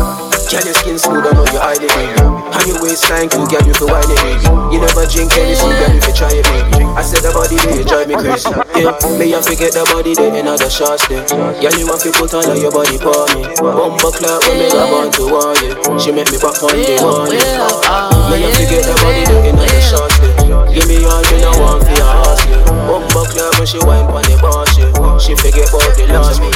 Girl, 0.51 0.67
your 0.67 0.75
skin 0.75 0.99
smooth, 0.99 1.23
I 1.23 1.31
know 1.31 1.47
you 1.55 1.63
hide 1.63 1.79
it, 1.79 1.95
baby? 1.95 2.27
And 2.27 2.67
your 2.67 2.83
waistline 2.83 3.31
cool, 3.31 3.47
girl, 3.47 3.63
you 3.63 3.71
feel 3.71 3.87
whine 3.87 4.03
it, 4.11 4.19
baby. 4.19 4.51
You 4.75 4.83
never 4.83 5.07
drink 5.07 5.31
any 5.39 5.55
so 5.55 5.71
girl, 5.71 5.95
you 5.95 6.03
feel 6.03 6.17
try 6.19 6.35
it, 6.35 6.43
baby. 6.43 6.85
I 6.91 7.03
said 7.07 7.23
the 7.23 7.31
body 7.31 7.55
there, 7.55 7.79
you 7.79 7.87
drive 7.87 8.11
me 8.11 8.19
crazy. 8.19 8.51
Yeah, 8.75 8.99
me 9.15 9.31
I 9.31 9.39
to 9.41 9.55
get 9.55 9.73
the 9.79 9.87
body 9.95 10.13
there, 10.19 10.35
another 10.35 10.69
shots 10.69 11.07
there 11.07 11.23
Girl, 11.25 11.75
you 11.79 11.87
want 11.87 12.03
to 12.03 12.11
put 12.13 12.35
on 12.35 12.51
your 12.61 12.75
body 12.75 12.99
for 12.99 13.25
me. 13.33 13.47
Bumper 13.57 14.11
clock 14.11 14.43
when 14.45 14.59
me 14.59 14.67
love 14.75 14.91
on 14.91 15.09
to 15.15 15.23
war, 15.31 15.55
yeah. 15.63 15.79
She 15.97 16.11
make 16.13 16.29
me 16.29 16.37
back 16.37 16.59
on 16.61 16.75
the 16.77 16.99
one, 17.01 17.31
yeah. 17.31 18.29
Me 18.29 18.43
have 18.45 18.53
to 18.53 18.65
get 18.69 18.85
the 18.85 18.95
body 19.01 19.23
there, 19.25 19.55
another 19.55 19.81
shots 19.81 20.20
Give 20.51 20.89
me 20.91 20.99
all 21.07 21.23
you 21.31 21.39
know 21.47 21.55
want 21.63 21.87
your 21.95 22.11
ass, 22.27 22.43
yeah 22.51 22.59
Bumper 22.91 23.23
clock 23.31 23.55
when 23.55 23.67
she 23.71 23.79
wine 23.87 24.03
on 24.11 24.27
the 24.27 24.35
boss, 24.43 24.75
yeah. 24.75 24.91
She 25.23 25.39
forget 25.39 25.71
about 25.71 25.95
the 25.95 26.11
last 26.11 26.43
me, 26.43 26.51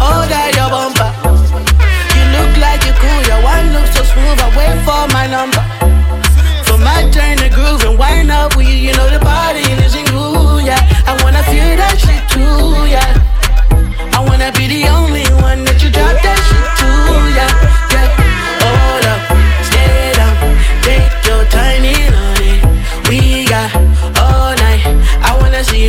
Oh, 0.00 0.24
that 0.24 0.56
your 0.56 0.72
bumper. 0.72 1.12
You 2.16 2.24
look 2.32 2.56
like 2.56 2.80
you 2.88 2.96
cool, 2.96 3.22
your 3.28 3.40
wine 3.44 3.76
looks 3.76 3.92
so 3.92 4.08
smooth. 4.08 4.40
I 4.40 4.48
wait 4.56 4.76
for 4.88 5.04
my 5.12 5.28
number. 5.28 5.60
For 6.64 6.80
my 6.80 7.04
turn 7.12 7.36
to 7.44 7.52
groove 7.52 7.84
and 7.84 7.98
wind 7.98 8.30
up 8.30 8.56
with 8.56 8.68
you 8.68 8.88
You 8.88 8.92
know 8.96 9.08
the 9.12 9.20
body 9.20 9.60
is 9.84 9.92
in 9.92 10.08
groove, 10.08 10.64
yeah. 10.64 10.80
I 11.04 11.12
wanna 11.20 11.44
feel 11.44 11.76
that 11.76 12.00
shit 12.00 12.24
too, 12.32 12.88
yeah. 12.88 14.16
I 14.16 14.24
wanna 14.24 14.48
be 14.56 14.64
the 14.64 14.88
only 14.88 15.28
one 15.44 15.60
that 15.68 15.76
you 15.84 15.92
drop 15.92 16.16
that 16.24 16.40
shit 16.40 16.64
to, 16.80 16.88
yeah 17.36 17.55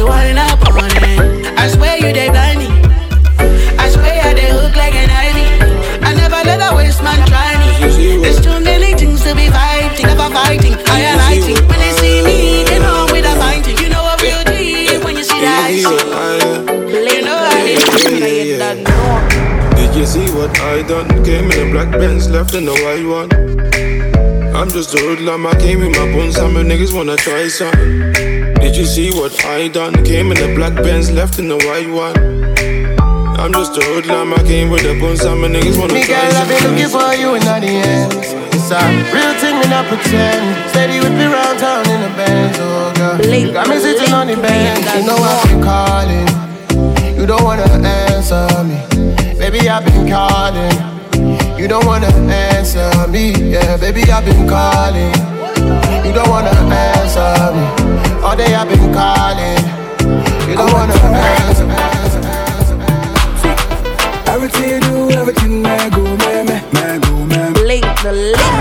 wind 0.08 0.40
up 0.40 0.62
on 0.68 0.90
it 1.04 1.48
I 1.58 1.68
swear 1.68 1.98
you 1.98 2.14
they 2.14 2.30
blind 2.30 2.60
me. 2.60 2.68
I 3.78 3.90
swear 3.90 4.34
they 4.34 4.50
hook 4.50 4.76
like 4.76 4.96
an 4.96 5.10
ivy 5.12 5.46
I 6.04 6.14
never 6.16 6.42
let 6.48 6.60
a 6.64 6.76
waste 6.76 7.04
man 7.04 7.20
try 7.28 7.54
me. 7.60 8.22
There's 8.24 8.40
too 8.42 8.60
many 8.60 8.94
things 8.96 9.24
to 9.24 9.36
be 9.36 9.50
fighting, 9.50 10.08
never 10.08 10.30
fighting 10.34 10.76
I 10.88 11.00
am 11.12 11.20
fighting 11.20 11.60
When 11.68 11.80
they 11.80 11.92
see 12.00 12.22
me, 12.24 12.64
they 12.64 12.80
know 12.80 13.08
with 13.12 13.26
a 13.26 13.36
fighting. 13.36 13.78
You 13.78 13.90
know 13.90 14.04
a 14.04 14.16
real 14.22 14.44
G 14.48 14.98
when 15.04 15.16
you 15.18 15.24
see 15.24 15.42
that. 15.42 15.70
You 15.72 17.22
know 17.22 17.38
I 17.38 17.76
did 18.08 18.60
that. 18.62 18.78
Did 19.76 19.96
you 19.96 20.06
see 20.06 20.30
what 20.32 20.52
I 20.60 20.84
done? 20.84 21.08
Came 21.24 21.52
in 21.52 21.70
a 21.70 21.72
black 21.72 21.92
Benz, 21.92 22.30
left 22.30 22.54
in 22.54 22.68
a 22.68 22.72
white 22.72 23.06
one. 23.06 23.97
I'm 24.58 24.72
just 24.72 24.92
a 24.96 24.98
hoodlum, 24.98 25.46
I 25.46 25.54
came 25.60 25.82
with 25.82 25.92
my 25.92 26.12
bones, 26.12 26.36
some 26.36 26.56
niggas 26.56 26.92
wanna 26.92 27.16
try 27.16 27.48
some. 27.48 27.72
Did 28.58 28.76
you 28.76 28.86
see 28.86 29.12
what 29.12 29.46
I 29.46 29.68
done? 29.68 30.04
Came 30.04 30.32
in 30.32 30.38
a 30.42 30.56
black 30.56 30.74
Benz, 30.74 31.12
left 31.12 31.38
in 31.38 31.52
a 31.52 31.58
white 31.58 31.88
one. 31.88 32.18
I'm 33.38 33.54
just 33.54 33.78
a 33.78 33.86
hoodlum, 33.86 34.34
I 34.34 34.42
came 34.42 34.72
with 34.72 34.82
the 34.82 35.00
bones, 35.00 35.22
some 35.22 35.42
niggas 35.42 35.80
wanna 35.80 35.94
Me 35.94 36.04
try 36.04 36.22
girl, 36.26 36.42
I've 36.42 36.50
been 36.50 36.64
looking 36.72 36.90
for 36.90 37.14
you 37.14 37.36
in 37.36 37.42
the 37.46 37.70
end. 37.70 38.14
It's 38.50 38.72
a 38.74 38.82
real 39.14 39.34
thing, 39.38 39.60
me 39.62 39.68
not 39.70 39.86
pretend. 39.86 40.72
Steady 40.72 40.98
with 41.06 41.14
me 41.14 41.26
round 41.26 41.60
town 41.60 41.88
in 41.88 42.02
the 42.02 42.10
Benz, 42.18 42.58
oh 42.60 42.92
girl. 42.98 43.40
You 43.40 43.54
got 43.54 43.70
me 43.70 43.78
sitting 43.78 44.12
on 44.12 44.26
the 44.26 44.38
bench, 44.38 44.86
you 44.98 45.06
know 45.06 45.18
I've 45.18 45.48
been 45.50 45.62
calling. 45.62 47.16
You 47.16 47.28
don't 47.28 47.44
wanna 47.44 47.62
answer 47.62 48.50
me, 48.66 48.82
baby 49.38 49.70
I've 49.70 49.86
been 49.86 50.10
calling. 50.10 50.97
You 51.58 51.68
don't 51.68 51.86
wanna 51.86 52.08
answer 52.08 53.08
me, 53.10 53.32
yeah, 53.32 53.78
baby 53.78 54.04
I've 54.12 54.24
been 54.24 54.48
calling. 54.48 55.12
You 56.06 56.14
don't 56.14 56.30
wanna 56.30 56.52
answer 56.52 57.52
me, 57.56 57.66
all 58.24 58.36
day 58.36 58.54
I've 58.54 58.70
been 58.70 58.94
calling. 58.94 59.64
You 60.48 60.56
don't 60.56 60.72
wanna 60.72 60.94
answer 60.94 61.66
me. 61.66 61.76
Everything 64.28 64.70
you 64.70 64.80
do, 64.82 65.10
everything 65.12 65.66
I 65.66 65.90
go, 65.90 66.04
me, 66.04 66.44
me, 66.48 66.58
me 66.74 67.00
go, 67.00 67.26
me. 67.26 67.40
Link, 67.66 67.86
the 68.04 68.14
link, 68.14 68.57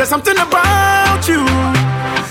There's 0.00 0.08
something 0.08 0.32
about 0.32 1.28
you 1.28 1.44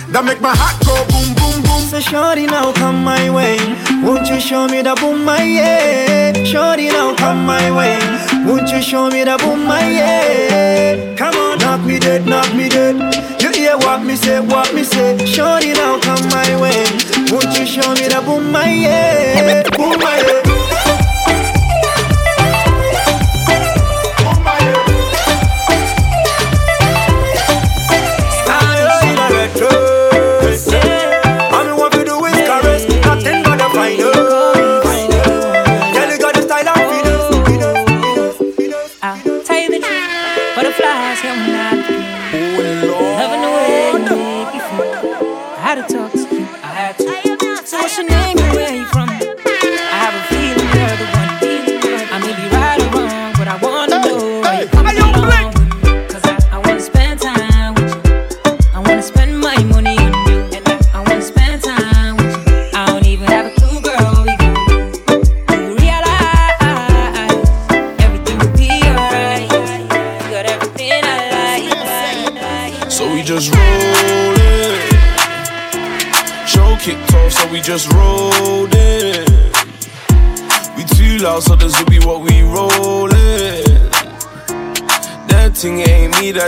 that 0.10 0.26
make 0.26 0.42
my 0.42 0.56
heart 0.58 0.82
go 0.82 1.06
boom, 1.06 1.38
boom, 1.38 1.62
boom. 1.62 1.86
So 1.86 2.00
shorty 2.00 2.48
now 2.48 2.74
come 2.74 3.04
my 3.04 3.30
way. 3.30 3.62
Won't 4.02 4.28
you 4.28 4.40
show 4.40 4.66
me 4.68 4.82
the 4.82 4.96
boom 4.96 5.24
my 5.24 5.44
yeah? 5.44 6.34
Shorty 6.46 6.88
now 6.88 7.14
come 7.14 7.46
my 7.46 7.70
way. 7.70 8.02
Won't 8.44 8.74
you 8.74 8.82
show 8.82 9.12
me 9.12 9.24
the 9.24 9.38
boom 9.38 9.68
my 9.68 9.86
yeah? 9.88 11.16
Come 11.16 11.36
on. 11.36 11.60
Knock 11.60 11.86
me 11.86 12.00
dead 12.00 12.26
knock 12.26 12.52
me 12.56 12.70
dead. 12.70 12.98
You 13.40 13.52
hear 13.52 13.78
what 13.78 14.02
me 14.02 14.16
say 14.16 14.40
what 14.40 14.74
me 14.74 14.84
say? 14.84 15.24
Shorty 15.28 15.74
now 15.74 16.00
come 16.00 16.26
my 16.30 16.50
way. 16.60 16.82
Won't 17.30 17.54
you 17.54 17.68
show 17.70 17.86
me 17.94 18.10
the 18.10 18.20
boom 18.26 18.52
my 18.52 18.66
yeah? 18.66 19.62
Boom 19.78 19.94
my 20.00 20.18
yeah 20.26 20.59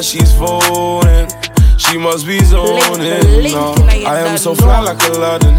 that 0.02 0.08
she's 0.08 0.34
phoning. 0.34 1.30
She 1.78 1.98
must 1.98 2.26
be 2.26 2.40
zoning. 2.44 3.54
No, 3.54 3.74
I 4.06 4.20
am 4.26 4.38
so 4.38 4.56
fly 4.56 4.80
like 4.80 5.02
Aladdin. 5.10 5.54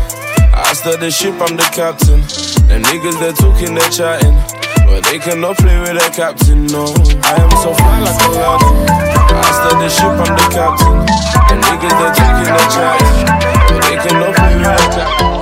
I 0.54 0.72
start 0.74 1.00
the 1.00 1.10
ship, 1.10 1.34
I'm 1.38 1.56
the 1.56 1.68
captain. 1.70 2.20
Them 2.66 2.82
niggas 2.82 3.18
they're 3.20 3.32
talking, 3.32 3.74
they're 3.74 3.90
chatting. 3.90 4.34
But 4.86 5.04
they 5.04 5.18
cannot 5.18 5.56
play 5.58 5.78
with 5.78 5.94
their 5.94 6.10
captain, 6.10 6.66
no. 6.66 6.90
I 7.22 7.38
am 7.38 7.50
so 7.62 7.70
fly 7.74 8.00
like 8.02 8.18
Aladdin. 8.26 8.74
I 9.30 9.50
start 9.54 9.78
the 9.78 9.88
ship, 9.88 10.10
I'm 10.10 10.34
the 10.34 10.46
captain. 10.50 10.98
Them 11.46 11.60
niggas 11.62 11.94
they're 11.94 12.14
talking, 12.18 12.50
they're 12.50 12.72
chatting. 12.74 13.26
But 13.70 13.80
they 13.86 13.96
cannot 14.02 14.34
play 14.34 14.54
with 14.56 14.66
their 14.66 14.90
captain. 14.90 15.41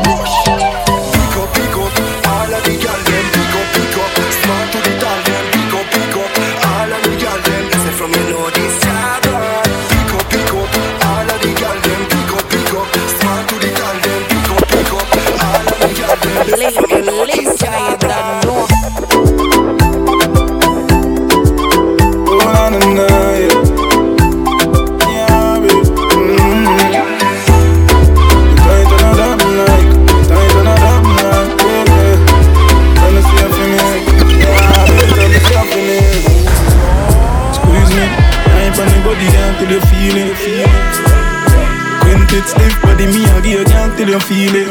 You 44.11 44.19
feel 44.21 44.55
it. 44.57 44.67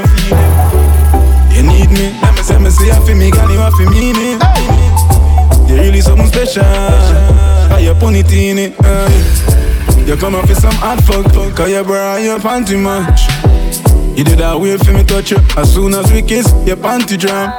You 1.56 1.64
need 1.64 1.90
me, 1.92 2.12
let 2.22 2.36
me 2.36 2.42
say 2.44 2.58
me 2.60 2.70
say 2.70 2.88
you 2.88 3.06
feel 3.06 3.16
me, 3.16 3.32
girl, 3.32 3.50
you 3.50 3.60
have 3.60 3.74
to 3.78 3.90
mean 3.90 4.16
it. 4.18 5.70
You 5.70 5.76
really 5.76 6.02
something 6.02 6.28
special. 6.28 6.64
How 6.64 7.78
you 7.78 7.94
put 7.94 8.16
it 8.16 8.32
in 8.34 8.58
it? 8.58 8.76
Uh, 8.80 9.08
you 10.06 10.18
come 10.18 10.36
up 10.36 10.50
with 10.50 10.60
some 10.60 10.74
hard 10.74 11.02
fuck, 11.06 11.32
fuck. 11.34 11.56
Cause 11.56 11.70
you 11.70 11.84
bra 11.84 12.18
your 12.18 12.40
panty 12.40 12.76
much. 12.78 13.30
You 14.18 14.26
did 14.26 14.40
that 14.40 14.60
way 14.60 14.76
for 14.78 14.92
me 14.92 15.04
touch 15.06 15.32
you. 15.32 15.38
As 15.56 15.74
soon 15.74 15.94
as 15.94 16.12
we 16.12 16.22
kiss, 16.22 16.52
your 16.66 16.76
panty 16.76 17.18
drop. 17.18 17.54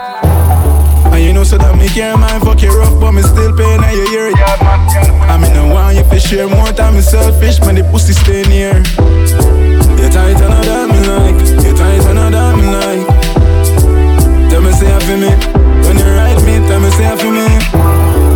And 1.14 1.24
you 1.24 1.32
know 1.32 1.44
so 1.44 1.56
that 1.56 1.76
me 1.78 1.88
care 1.88 2.16
mind 2.16 2.42
fuck 2.42 2.60
you 2.60 2.76
rough, 2.76 3.00
but 3.00 3.12
me 3.12 3.22
still 3.22 3.56
paying 3.56 3.82
and 3.82 3.96
you 3.96 4.06
hear 4.10 4.26
it. 4.28 4.36
I 4.36 5.38
mean, 5.40 5.56
I 5.56 5.72
want 5.72 5.96
you 5.96 6.04
to 6.04 6.20
share 6.20 6.48
more 6.48 6.72
time, 6.72 6.94
me 6.94 7.00
selfish, 7.00 7.60
man, 7.60 7.76
the 7.76 7.84
pussy 7.84 8.12
stay 8.12 8.42
near. 8.50 8.76
You 10.00 10.08
tight 10.08 10.40
I 10.40 10.86
me 10.86 10.98
like, 11.06 11.59
and 11.98 12.18
I. 12.18 12.30
Tell 14.50 14.60
me 14.62 14.72
say 14.72 14.92
you 14.92 15.00
feel 15.00 15.18
me, 15.18 15.30
when 15.86 15.96
you 15.98 16.04
ride 16.04 16.42
me, 16.44 16.54
tell 16.68 16.80
me 16.80 16.90
say 16.90 17.08
you 17.10 17.16
feel 17.16 17.32
me. 17.32 17.46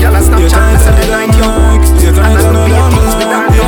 Girl, 0.01 0.15
I 0.15 0.21
Snapchat 0.21 0.79
say 0.79 0.89
and 0.89 0.97
they 0.99 1.09
like 1.11 1.35
you. 1.35 1.45
like, 1.45 1.85
you 2.03 2.13
tight 2.13 2.41
and 2.41 2.57
I 2.57 2.67
like, 2.67 3.21
yeah, 3.21 3.49
babe. 3.51 3.64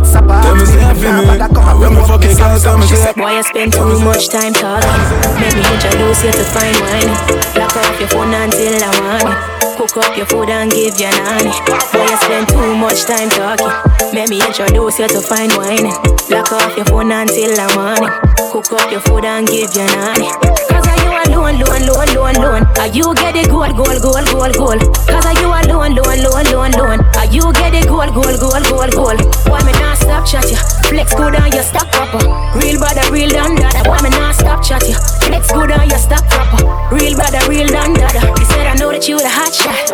A 0.00 0.02
WhatsApp 0.02 0.42
Tell 0.42 0.56
me 0.56 0.64
say 0.64 0.80
you 0.80 0.94
feel 0.96 1.12
me, 1.12 1.28
when 1.76 1.92
me 1.92 2.00
fuck 2.08 2.24
you, 2.24 2.32
girl, 2.32 2.58
tell 2.58 2.78
me 2.78 2.86
say. 2.88 3.12
Boy, 3.12 3.36
you 3.36 3.42
spend 3.44 3.72
too 3.72 4.00
much 4.00 4.28
time 4.28 4.52
talking. 4.56 4.88
Make 5.36 5.54
me 5.56 5.64
introduce 5.76 6.24
you 6.24 6.32
to 6.32 6.44
fine 6.48 6.72
wine. 6.80 7.12
Lock 7.56 7.76
off 7.76 8.00
your 8.00 8.08
phone 8.08 8.32
until 8.32 8.80
I 8.80 8.90
want 8.96 9.28
it. 9.28 9.36
Cook 9.76 9.96
up 9.96 10.16
your 10.16 10.26
food 10.26 10.48
and 10.48 10.70
give 10.70 10.96
you 10.96 11.08
nanny. 11.08 11.52
Boy, 11.92 12.04
you 12.08 12.16
spend 12.16 12.48
too 12.48 12.76
much 12.76 13.04
time 13.04 13.28
talking. 13.28 13.68
Make 14.12 14.28
me 14.30 14.40
introduce 14.40 14.98
you 14.98 15.08
to 15.08 15.20
fine 15.20 15.52
wine. 15.56 15.92
Lock 16.32 16.52
off 16.52 16.76
your 16.76 16.86
phone 16.86 17.12
until 17.12 17.52
I 17.60 17.68
want 17.76 18.00
it. 18.00 18.12
Cook 18.52 18.72
up 18.72 18.90
your 18.90 19.00
food 19.00 19.24
and 19.24 19.46
give 19.46 19.68
you 19.76 19.84
nanny. 19.84 20.28
Cause 20.68 20.86
are 20.88 20.96
you 20.96 20.99
alone, 21.26 21.60
alone, 21.60 21.82
alone, 21.82 22.08
alone, 22.08 22.36
alone? 22.36 22.64
Are 22.78 22.88
you 22.88 23.14
get 23.14 23.34
the 23.34 23.44
gold, 23.48 23.76
gold, 23.76 24.00
gold, 24.00 24.26
gold, 24.30 24.54
gold? 24.56 24.80
Cause 25.08 25.26
are 25.26 25.36
you 25.40 25.48
alone, 25.48 25.98
alone, 25.98 26.18
alone, 26.24 26.46
alone, 26.46 26.72
alone? 26.74 27.00
Are 27.16 27.28
you 27.28 27.44
get 27.58 27.72
the 27.76 27.82
gold, 27.88 28.14
gold, 28.14 28.38
gold, 28.40 28.64
gold, 28.68 28.92
gold? 28.92 29.18
Why 29.50 29.60
me 29.66 29.72
not 29.80 29.98
stop 29.98 30.24
chat 30.24 30.46
you? 30.48 30.60
Flex 30.88 31.14
good 31.14 31.34
on 31.36 31.50
your 31.52 31.62
stock 31.62 31.90
proper. 31.92 32.22
Real 32.58 32.78
brother, 32.78 33.04
real 33.12 33.30
done 33.30 33.56
dada. 33.56 33.82
Why 33.88 34.00
me 34.02 34.10
not 34.10 34.34
stop 34.34 34.62
chat 34.64 34.82
you? 34.88 34.96
Flex 35.26 35.52
good 35.52 35.70
on 35.70 35.88
your 35.88 35.98
stock 35.98 36.24
proper. 36.30 36.64
Real 36.94 37.14
brother, 37.14 37.40
real 37.48 37.68
done 37.68 37.94
dada. 37.94 38.20
You 38.24 38.46
said 38.50 38.66
I 38.66 38.74
know 38.74 38.90
that 38.90 39.06
you 39.08 39.18
the 39.18 39.28
hot 39.28 39.52
shot, 39.52 39.92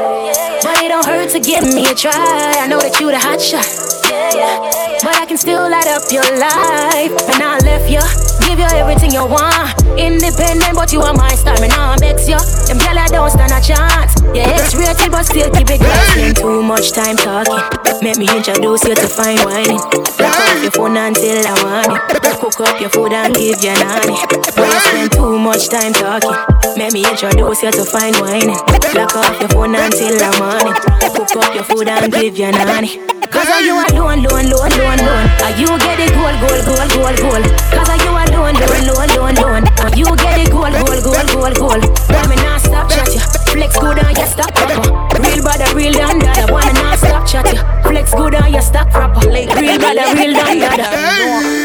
but 0.62 0.82
it 0.82 0.88
don't 0.88 1.04
hurt 1.04 1.30
to 1.32 1.40
give 1.40 1.64
me 1.64 1.86
a 1.90 1.94
try. 1.94 2.12
I 2.14 2.66
know 2.66 2.80
that 2.80 3.00
you 3.00 3.10
the 3.10 3.18
hot 3.18 3.40
shot. 3.40 3.66
But 4.06 5.14
I 5.22 5.26
can 5.26 5.36
still 5.36 5.68
light 5.68 5.86
up 5.86 6.02
your 6.10 6.26
life. 6.38 7.12
And 7.30 7.42
I 7.42 7.58
left 7.62 7.90
you, 7.90 8.02
give 8.46 8.58
you 8.58 8.70
everything 8.74 9.12
you 9.12 9.26
want. 9.26 9.74
Independent, 9.98 10.74
but 10.74 10.92
you 10.92 11.00
are 11.00 11.14
my 11.16 11.32
star. 11.34 11.58
Me 11.60 11.68
nah 11.68 11.96
vex 11.98 12.28
you. 12.28 12.38
Them 12.68 12.78
gyal 12.78 12.98
I 12.98 13.08
don't 13.08 13.30
stand 13.30 13.52
a 13.52 13.60
chance. 13.60 14.14
Yeah, 14.36 14.52
it's 14.54 14.74
rated, 14.76 15.10
but 15.10 15.24
still 15.24 15.50
keep 15.50 15.70
it. 15.70 15.80
Spend 16.12 16.36
too 16.36 16.62
much 16.62 16.92
time 16.92 17.16
talking. 17.16 17.60
Make 18.02 18.18
me 18.18 18.28
introduce 18.28 18.84
you 18.84 18.94
to 18.94 19.08
fine 19.08 19.40
wine. 19.44 19.76
Lock 20.20 20.36
off 20.36 20.62
your 20.62 20.70
phone 20.72 20.96
until 20.96 21.40
I 21.46 21.54
want 21.64 21.92
it. 21.96 22.22
Cook 22.40 22.60
up 22.60 22.80
your 22.80 22.90
food 22.90 23.12
and 23.12 23.34
give 23.34 23.62
you 23.64 23.72
nanny. 23.72 24.16
But 24.54 24.68
you 24.68 24.80
spend 24.84 25.12
too 25.12 25.38
much 25.38 25.68
time 25.68 25.92
talking. 25.92 26.36
Make 26.76 26.92
me 26.92 27.04
introduce 27.08 27.62
you 27.62 27.72
to 27.72 27.84
fine 27.84 28.12
wine. 28.20 28.52
Lock 28.92 29.16
off 29.16 29.40
your 29.40 29.48
phone 29.48 29.74
until 29.74 30.16
I 30.20 30.30
want 30.38 30.68
it. 30.68 31.14
Cook 31.16 31.36
up 31.42 31.54
your 31.54 31.64
food 31.64 31.88
and 31.88 32.12
give 32.12 32.36
you 32.36 32.50
nanny. 32.52 33.00
Cause 33.32 33.48
are 33.48 33.62
you 33.62 33.74
alone, 33.74 34.24
alone, 34.24 34.46
alone, 34.46 34.72
alone, 34.72 34.95
alone? 34.95 34.95
Are 35.44 35.54
you 35.56 35.68
get 35.78 35.96
the 35.98 36.06
gold, 36.14 36.36
gold, 36.40 36.62
gold, 36.64 36.90
gold, 36.94 37.16
gold? 37.20 37.44
Cause 37.72 37.88
are 37.88 38.00
you 38.00 38.12
alone, 38.12 38.56
alone, 38.56 38.86
alone, 38.86 39.10
alone, 39.16 39.36
alone? 39.36 39.64
Are 39.82 39.94
you 39.96 40.08
get 40.16 40.34
the 40.40 40.50
gold, 40.50 40.74
gold, 40.74 41.00
gold, 41.04 41.28
gold, 41.32 41.54
gold? 41.56 41.82
Why 42.10 42.26
me 42.26 42.36
not 42.42 42.60
stop 42.60 42.88
chat 42.90 43.08
you? 43.14 43.20
Flex 43.52 43.78
good 43.78 43.98
on 43.98 44.14
your 44.14 44.26
stock 44.26 44.52
proper. 44.54 45.20
Real 45.22 45.42
brother, 45.42 45.68
real 45.74 45.92
done 45.92 46.18
dada. 46.18 46.46
Me 46.46 46.72
not 46.80 46.98
stop 46.98 47.26
chat 47.26 47.46
you? 47.52 47.60
Flex 47.82 48.12
good 48.12 48.34
on 48.34 48.52
your 48.52 48.62
stock 48.62 48.90
proper. 48.90 49.30
Like 49.30 49.54
Real 49.54 49.78
brother, 49.78 50.04
real 50.14 50.32
done 50.34 50.58
dada. 50.58 51.55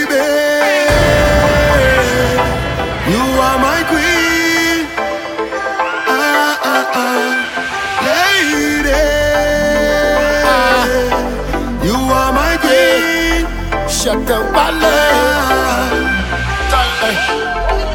Ballet. 16.71 17.17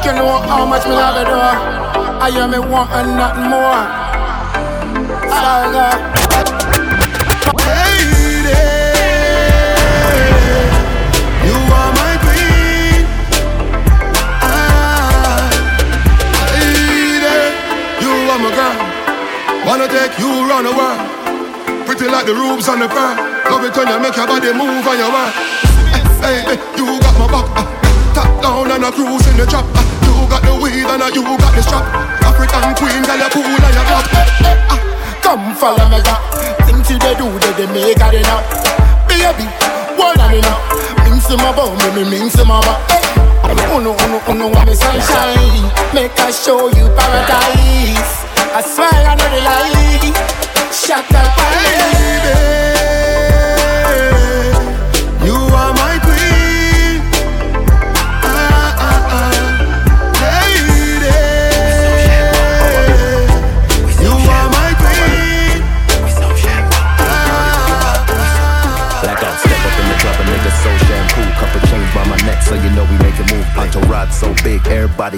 You 0.05 0.11
know 0.13 0.37
how 0.49 0.65
much 0.65 0.85
me 0.85 0.93
love 0.93 1.17
it, 1.21 1.25
though. 1.25 1.77
I 2.19 2.29
am 2.29 2.51
me 2.51 2.59
want 2.59 2.89
nothing 3.15 3.49
more. 3.49 3.83
You 11.47 11.55
are 11.77 11.91
my 11.99 12.13
queen. 12.23 13.05
Ah. 14.43 15.49
You 18.01 18.11
are 18.31 18.39
my 18.39 18.49
girl. 18.57 18.75
Wanna 19.65 19.87
take 19.87 20.17
you 20.19 20.31
round 20.49 20.65
the. 20.67 20.73
Pretty 21.85 22.07
like 22.11 22.25
the 22.25 22.33
roofs 22.33 22.67
on 22.67 22.79
the 22.79 22.87
pearl. 22.87 23.15
Love 23.49 23.63
it 23.63 23.77
when 23.77 23.87
you 23.87 23.99
make 23.99 24.15
your 24.17 24.27
body 24.27 24.51
move 24.51 24.85
on 24.85 24.97
your 24.97 25.09
work. 25.09 25.33
Hey, 26.21 26.43
baby, 26.45 26.61
you 26.77 26.99
got 26.99 27.15
my 27.19 27.27
back. 27.31 27.47
Uh, 27.55 27.65
top 28.13 28.29
down 28.41 28.71
and 28.71 28.83
a 28.83 28.89
cruise 28.91 29.25
in 29.29 29.37
the 29.37 29.45
trap. 29.45 29.65
Uh, 29.73 29.83
you 30.05 30.13
got 30.29 30.41
the 30.43 30.53
weed 30.61 30.85
and 30.85 31.01
uh, 31.03 31.09
you 31.13 31.23
got 31.23 31.53
the 31.55 31.61
strap. 31.63 31.85
African 32.25 32.73
queen, 32.75 33.01
girl, 33.05 33.17
you 33.21 33.29
cool 33.31 33.45
and 33.45 33.75
you 33.75 33.85
got. 33.87 34.05
Ah, 34.71 34.79
Come 35.23 35.55
follow 35.55 35.87
me, 35.89 35.99
girl. 36.03 36.19
Things 36.65 36.89
you 36.89 36.97
they 36.99 37.15
do, 37.15 37.27
they, 37.39 37.53
they 37.59 37.67
make 37.73 37.97
it 37.99 38.13
enough. 38.21 38.45
Baby, 39.07 39.45
one 39.97 40.19
on 40.19 40.33
enough. 40.33 40.61
Mince 41.05 41.29
my 41.37 41.51
bum, 41.55 41.77
me 41.95 42.03
mince 42.09 42.37
my 42.45 42.59
butt. 42.65 42.79
Uno, 43.77 43.93
uno, 43.93 44.19
uno, 44.27 44.49
me 44.65 44.73
sunshine. 44.75 45.71
Make 45.93 46.17
I 46.19 46.31
show 46.31 46.67
you 46.69 46.87
paradise. 46.97 47.56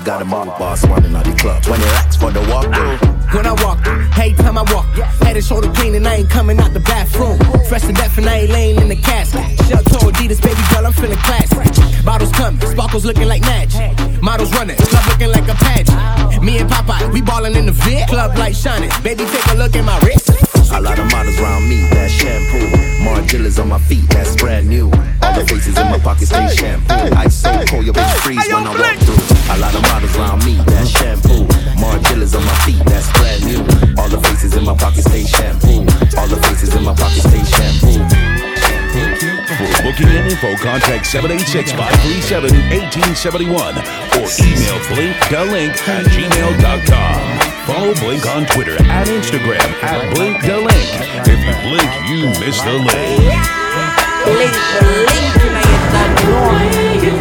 Gotta 0.09 0.25
move. 0.25 0.57
Boss 0.57 0.83
running 0.87 1.13
out 1.13 1.23
the 1.23 1.35
club. 1.37 1.63
When 1.67 1.79
they 1.79 1.87
ask 2.01 2.19
for 2.19 2.31
the 2.31 2.41
walk 2.49 2.65
through. 2.73 2.97
When 3.29 3.45
I 3.45 3.53
walk, 3.61 3.77
hey, 4.17 4.33
time 4.33 4.57
I 4.57 4.65
walk, 4.73 4.89
head 5.21 5.37
and 5.37 5.45
shoulder 5.45 5.71
clean 5.71 5.93
and 5.93 6.07
I 6.07 6.15
ain't 6.25 6.29
coming 6.31 6.57
out 6.59 6.73
the 6.73 6.79
bathroom. 6.79 7.37
Fresh 7.69 7.83
to 7.83 7.93
death 7.93 8.17
and 8.17 8.27
I 8.27 8.39
ain't 8.39 8.49
laying 8.49 8.81
in 8.81 8.89
the 8.89 8.95
casket. 8.95 9.45
Shell 9.69 9.83
toe 9.83 10.09
Adidas, 10.09 10.41
baby 10.41 10.57
girl, 10.73 10.87
I'm 10.87 10.93
feeling 10.93 11.19
classy. 11.29 12.01
Bottles 12.01 12.31
coming, 12.31 12.59
sparkles 12.59 13.05
looking 13.05 13.27
like 13.27 13.41
magic. 13.41 13.93
Models 14.19 14.51
running, 14.53 14.77
club 14.77 15.05
looking 15.09 15.29
like 15.29 15.47
a 15.47 15.53
pageant. 15.61 16.43
Me 16.43 16.57
and 16.57 16.67
Popeye, 16.67 17.13
we 17.13 17.21
ballin' 17.21 17.55
in 17.55 17.67
the 17.67 17.71
vid. 17.71 18.07
Club 18.07 18.35
light 18.35 18.55
shining, 18.55 18.89
baby, 19.03 19.25
take 19.25 19.45
a 19.53 19.57
look 19.61 19.75
at 19.75 19.85
my 19.85 19.99
wrist. 19.99 20.31
A 20.71 20.81
lot 20.81 20.97
of 20.97 21.05
models 21.11 21.37
around 21.39 21.69
me, 21.69 21.85
that 21.93 22.09
shampoo. 22.09 22.65
Margielas 23.05 23.61
on 23.61 23.69
my 23.69 23.79
feet, 23.79 24.09
that's 24.09 24.35
brand 24.35 24.67
new. 24.67 24.85
All 25.21 25.33
the 25.37 25.45
faces 25.45 25.77
in 25.77 25.85
my 25.85 25.99
pockets, 25.99 26.31
they 26.31 26.47
shampoo. 26.55 26.93
Ice 27.15 27.35
so 27.35 27.51
cold, 27.67 27.85
your 27.85 27.93
baby 27.93 28.09
freeze 28.21 28.47
when 28.47 28.65
I 28.65 28.69
walk 28.69 28.77
through. 28.77 28.85
A 28.85 28.98
lot 29.59 29.75
of 29.75 29.83
models 29.83 30.15
around 30.15 30.39
me, 30.45 30.55
that 30.71 30.87
shampoo. 30.87 31.43
Margielas 31.75 32.33
on 32.35 32.43
my 32.47 32.53
feet, 32.63 32.79
that's 32.87 33.11
brand 33.19 33.43
new. 33.43 33.59
All 33.99 34.07
the 34.07 34.15
faces 34.23 34.55
in 34.55 34.63
my 34.63 34.73
pockets, 34.75 35.09
they 35.11 35.25
shampoo. 35.25 35.83
All 36.15 36.27
the 36.27 36.37
faces 36.47 36.73
in 36.75 36.83
my 36.83 36.93
pockets, 36.95 37.25
they 37.27 37.43
shampoo. 37.43 37.99
For 39.59 39.67
booking 39.83 40.07
and 40.07 40.31
info, 40.31 40.55
contact 40.63 41.03
786-537-1871 41.11 43.83
or 44.15 44.31
email 44.39 44.79
blinkdalink 44.87 45.75
at 45.87 46.05
gmail.com. 46.07 47.19
Follow 47.67 47.93
Blink 47.99 48.23
on 48.25 48.45
Twitter 48.47 48.77
and 48.79 49.09
Instagram 49.09 49.59
at 49.83 49.99
blinkdalink. 50.15 50.87
If 51.27 51.39
you 51.43 51.51
blink, 51.67 51.91
you 52.07 52.31
miss 52.39 52.61
the 52.63 52.79
link. 52.79 53.27
Blink, 54.25 54.55
blink, 54.79 55.35
now 55.51 55.73
you 55.73 55.79
Move 57.01 57.18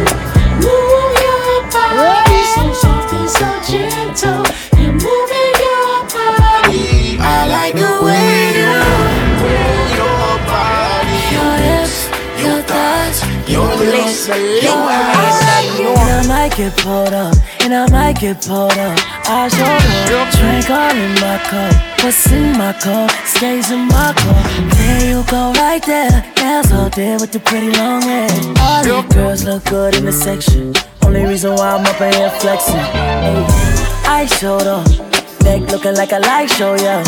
your 14.37 14.75
eyes. 14.75 15.79
And 15.79 16.09
I 16.09 16.27
might 16.27 16.55
get 16.55 16.75
pulled 16.77 17.13
up, 17.13 17.35
and 17.61 17.73
I 17.73 17.89
might 17.89 18.19
get 18.19 18.41
pulled 18.45 18.77
up. 18.77 18.99
I 19.25 19.47
showed 19.47 20.13
up, 20.15 20.29
drink 20.37 20.69
all 20.69 20.91
in 20.91 21.13
my 21.15 21.37
cup. 21.49 22.03
What's 22.03 22.31
in 22.31 22.57
my 22.57 22.73
cup? 22.73 23.11
Stays 23.25 23.71
in 23.71 23.87
my 23.87 24.13
cup. 24.13 24.45
There 24.77 25.09
you 25.09 25.23
go, 25.29 25.51
right 25.53 25.83
there. 25.85 26.25
Nails 26.37 26.71
all 26.71 26.89
there 26.89 27.19
with 27.19 27.31
the 27.31 27.39
pretty 27.39 27.71
long 27.71 28.01
hair. 28.01 28.29
All 28.61 28.83
the 28.83 29.13
girls 29.13 29.43
look 29.45 29.65
good 29.65 29.95
in 29.95 30.05
the 30.05 30.11
section. 30.11 30.73
Only 31.03 31.25
reason 31.25 31.55
why 31.55 31.71
I'm 31.71 31.85
up 31.85 31.99
in 32.01 32.13
here 32.13 32.29
flexing. 32.39 32.75
Hey, 32.75 33.45
I 34.05 34.25
showed 34.25 34.67
up, 34.67 34.87
neck 35.43 35.69
looking 35.71 35.95
like 35.95 36.11
a 36.11 36.19
light 36.19 36.49
show, 36.49 36.75
yeah. 36.75 37.03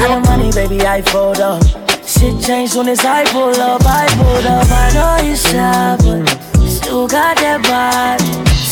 Lot 0.00 0.10
of 0.18 0.24
money, 0.24 0.50
baby, 0.52 0.80
I 0.86 1.02
fold 1.02 1.40
up. 1.40 1.62
Shit 2.06 2.40
changed 2.44 2.76
when 2.76 2.88
it's 2.88 3.04
I 3.04 3.24
pull 3.24 3.54
up, 3.60 3.82
I 3.84 4.06
pulled 4.16 4.46
up. 4.46 4.66
I 4.70 4.92
know 4.94 5.28
you 5.28 5.36
shy, 5.36 5.96
but 6.00 6.55
you 6.96 7.08
got 7.08 7.36
that 7.36 7.60
vibe. 7.68 8.20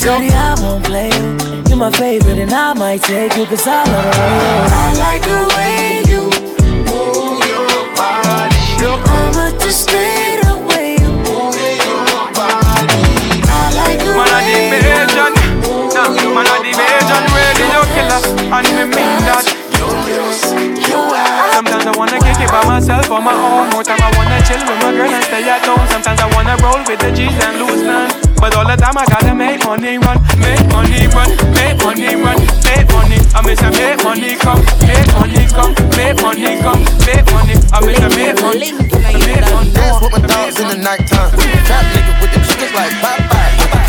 Shorty, 0.01 0.31
I 0.31 0.55
won't 0.61 0.85
play 0.85 1.11
you. 1.13 1.37
You're 1.69 1.77
my 1.77 1.91
favorite, 1.91 2.39
and 2.39 2.53
I 2.53 2.73
might 2.73 3.03
take 3.03 3.37
you, 3.37 3.45
cause 3.47 3.67
I 3.67 3.85
love 3.85 4.05
you. 4.05 4.73
I 4.73 4.89
like 5.05 5.23
the 5.29 5.41
way 5.55 6.01
you 6.11 6.23
move 6.89 7.45
your 7.53 7.85
body. 7.97 8.61
Just 9.61 9.83
stay 9.89 10.41
the 10.43 10.57
way 10.69 10.97
you 11.03 11.11
move 11.29 11.57
your 11.85 12.25
body. 12.33 13.05
I 13.45 13.65
like 13.81 14.01
the 14.01 14.13
Man, 14.17 14.29
way 14.33 14.73
division. 14.73 15.33
Nah, 15.95 16.09
man, 16.35 16.49
I 16.49 16.57
division. 16.65 17.23
Radio 17.37 17.81
killer, 17.93 18.21
and 18.57 18.69
me 18.77 18.85
that. 18.95 19.04
Sometimes 21.85 22.01
I 22.01 22.17
wanna 22.17 22.25
kick 22.25 22.41
it 22.41 22.49
by 22.49 22.65
myself 22.65 23.11
on 23.13 23.25
my 23.29 23.37
own. 23.37 23.69
More 23.69 23.85
time 23.85 24.01
I 24.01 24.09
wanna 24.17 24.41
chill 24.49 24.57
with 24.57 24.81
my 24.81 24.89
girl 24.97 25.05
and 25.05 25.21
stay 25.21 25.45
at 25.45 25.61
home. 25.69 25.85
Sometimes 25.93 26.17
I 26.17 26.33
wanna 26.33 26.57
roll 26.65 26.81
with 26.89 26.97
the 26.97 27.13
G's 27.13 27.37
and 27.45 27.61
lose 27.61 27.85
none. 27.85 28.09
But 28.41 28.57
all 28.57 28.65
the 28.65 28.73
time 28.73 28.97
I 28.97 29.05
gotta 29.05 29.37
make 29.37 29.61
money 29.69 30.01
run, 30.01 30.17
make 30.41 30.65
money 30.73 31.05
run, 31.13 31.29
make 31.53 31.77
money 31.85 32.17
run, 32.17 32.41
make 32.65 32.89
money. 32.89 33.21
I 33.37 33.45
miss 33.45 33.61
a 33.61 33.69
make 33.69 34.01
money 34.01 34.33
come, 34.41 34.65
make 34.89 35.13
money 35.13 35.45
come, 35.53 35.77
make 35.93 36.17
money 36.25 36.57
come, 36.65 36.81
make 37.05 37.29
money. 37.37 37.53
I 37.69 37.77
miss 37.85 38.01
a 38.01 38.09
make 38.17 38.41
money. 38.41 38.73
Dance 39.77 40.01
with 40.01 40.13
my 40.17 40.25
dogs 40.25 40.57
in 40.57 40.73
the 40.73 40.81
nighttime. 40.81 41.37
Trap 41.37 41.85
nigga 41.93 42.13
with 42.25 42.33
the 42.33 42.41
chickens 42.49 42.73
like 42.73 42.97
Popeye. 43.05 43.61
Money 43.61 43.84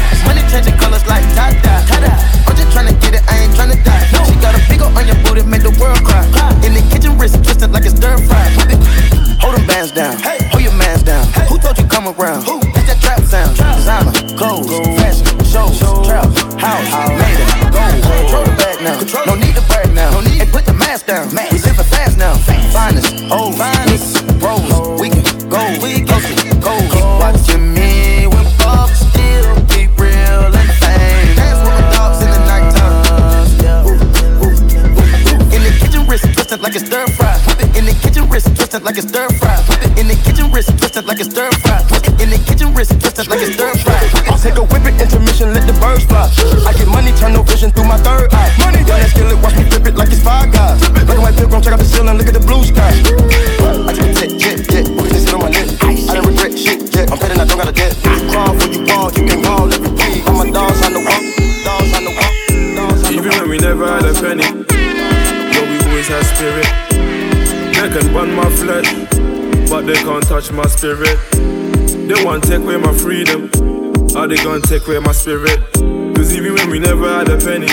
like 38.86 39.02
it's 39.02 39.10
stir 39.10 39.28
fry. 39.42 39.58
In 39.98 40.06
the 40.06 40.14
kitchen, 40.22 40.54
wrist 40.54 40.70
twisted 40.78 41.06
like 41.10 41.18
it's 41.18 41.34
stir 41.34 41.50
fry. 41.66 41.82
In 42.22 42.30
the 42.30 42.38
kitchen, 42.46 42.70
wrist 42.78 42.94
twisted 43.02 43.26
like 43.28 43.42
it's 43.42 43.58
stir 43.58 43.74
fry. 43.82 43.98
I'll 44.30 44.38
take 44.38 44.62
a 44.62 44.64
whip 44.64 44.86
it, 44.86 45.02
intermission, 45.02 45.58
let 45.58 45.66
the 45.66 45.74
birds 45.82 46.06
fly. 46.06 46.30
I 46.70 46.72
get 46.78 46.86
money, 46.88 47.10
turn 47.18 47.34
no 47.34 47.42
vision 47.42 47.74
through 47.74 47.90
my 47.90 47.98
third 47.98 48.30
eye. 48.30 48.54
Money, 48.62 48.86
yeah, 48.86 49.02
that 49.02 49.10
skillet, 49.10 49.42
watch 49.42 49.58
me 49.58 49.66
flip 49.66 49.90
it 49.90 49.98
like 49.98 50.14
it's 50.14 50.22
five 50.22 50.54
guys. 50.54 50.78
Black 50.94 51.18
and 51.18 51.26
white 51.26 51.34
pilgrim, 51.34 51.66
check 51.66 51.74
out 51.74 51.82
the 51.82 51.90
ceiling, 51.90 52.14
look 52.14 52.30
at 52.30 52.38
the 52.38 52.46
blue 52.46 52.62
sky. 52.62 52.94
I 53.90 53.92
just 53.98 54.22
jet, 54.22 54.32
jet, 54.38 54.58
jet, 54.70 54.86
they 54.86 55.18
sit 55.18 55.34
on 55.34 55.42
my 55.42 55.50
lip. 55.50 55.66
I 55.82 56.22
don't 56.22 56.30
regret 56.30 56.54
shit, 56.54 56.86
yet. 56.94 57.10
I'm 57.10 57.18
petting, 57.18 57.42
I 57.42 57.46
don't 57.50 57.58
got 57.58 57.68
a 57.68 57.74
debt. 57.74 57.98
Crawl 58.30 58.54
for 58.54 58.70
you 58.70 58.86
ball, 58.86 59.10
you 59.18 59.26
can 59.26 59.42
call 59.42 59.66
every 59.66 59.90
week. 59.98 60.22
All 60.30 60.38
my 60.38 60.46
dogs 60.54 60.78
on 60.86 60.94
the 60.94 61.02
walk, 61.02 61.26
dogs 61.66 61.90
on 61.90 62.06
the 62.06 62.14
walk. 62.14 62.34
Even 63.10 63.34
when 63.34 63.50
we 63.50 63.58
never 63.58 63.90
had 63.90 64.06
a 64.06 64.14
penny, 64.14 64.46
yo, 64.46 65.60
we 65.66 65.76
always 65.90 66.06
had 66.06 66.22
spirit. 66.38 66.85
They 67.86 68.02
can 68.02 68.14
burn 68.14 68.34
my 68.34 68.50
flesh, 68.50 68.92
but 69.70 69.86
they 69.86 69.94
can't 69.94 70.26
touch 70.26 70.52
my 70.52 70.66
spirit. 70.66 71.20
They 71.34 72.26
want 72.26 72.44
to 72.44 72.50
take 72.50 72.62
away 72.62 72.78
my 72.78 72.92
freedom, 72.92 73.44
or 74.18 74.28
they 74.28 74.38
gonna 74.38 74.62
take 74.62 74.88
away 74.88 74.98
my 74.98 75.12
spirit. 75.12 75.62
Cause 76.16 76.34
even 76.34 76.56
when 76.56 76.72
we 76.72 76.80
never 76.80 77.08
had 77.08 77.30
a 77.30 77.38
penny, 77.38 77.68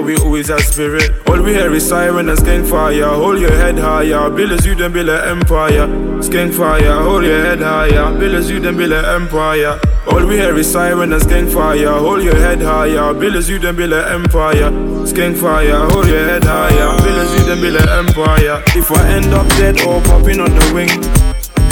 we 0.00 0.16
always 0.16 0.48
had 0.48 0.60
spirit. 0.60 1.10
All 1.28 1.42
we 1.42 1.52
hear 1.52 1.72
is 1.72 1.88
siren 1.88 2.28
and 2.28 2.38
skank 2.38 2.68
fire. 2.68 3.08
Hold 3.08 3.40
your 3.40 3.52
head 3.52 3.78
higher, 3.78 4.30
build 4.30 4.52
as 4.52 4.66
you 4.66 4.74
then 4.74 4.92
build 4.92 5.08
an 5.08 5.28
empire. 5.28 5.86
Skank 6.20 6.54
fire, 6.54 7.02
hold 7.02 7.24
your 7.24 7.40
head 7.40 7.60
higher, 7.60 8.18
build 8.18 8.34
as 8.34 8.50
you 8.50 8.58
then 8.60 8.76
build 8.76 8.92
an 8.92 9.04
empire. 9.04 9.78
All 10.08 10.26
we 10.26 10.36
hear 10.36 10.56
is 10.56 10.70
siren 10.70 11.12
and 11.12 11.22
skank 11.22 11.52
fire. 11.52 11.98
Hold 11.98 12.22
your 12.22 12.36
head 12.36 12.60
higher, 12.60 13.14
build 13.14 13.36
as 13.36 13.48
you 13.48 13.58
then 13.58 13.76
build 13.76 13.92
an 13.92 14.12
empire. 14.12 14.70
Skank 15.06 15.38
fire, 15.38 15.88
hold 15.90 16.06
your 16.06 16.24
head 16.24 16.44
higher, 16.44 16.96
build 17.02 17.18
as 17.18 17.32
you 17.34 17.46
then 17.46 17.60
build 17.60 17.76
an 17.76 17.88
empire. 17.88 18.62
If 18.74 18.90
I 18.90 19.08
end 19.08 19.32
up 19.34 19.48
dead 19.56 19.80
or 19.82 20.00
popping 20.02 20.40
on 20.40 20.50
the 20.50 20.70
wing, 20.74 20.90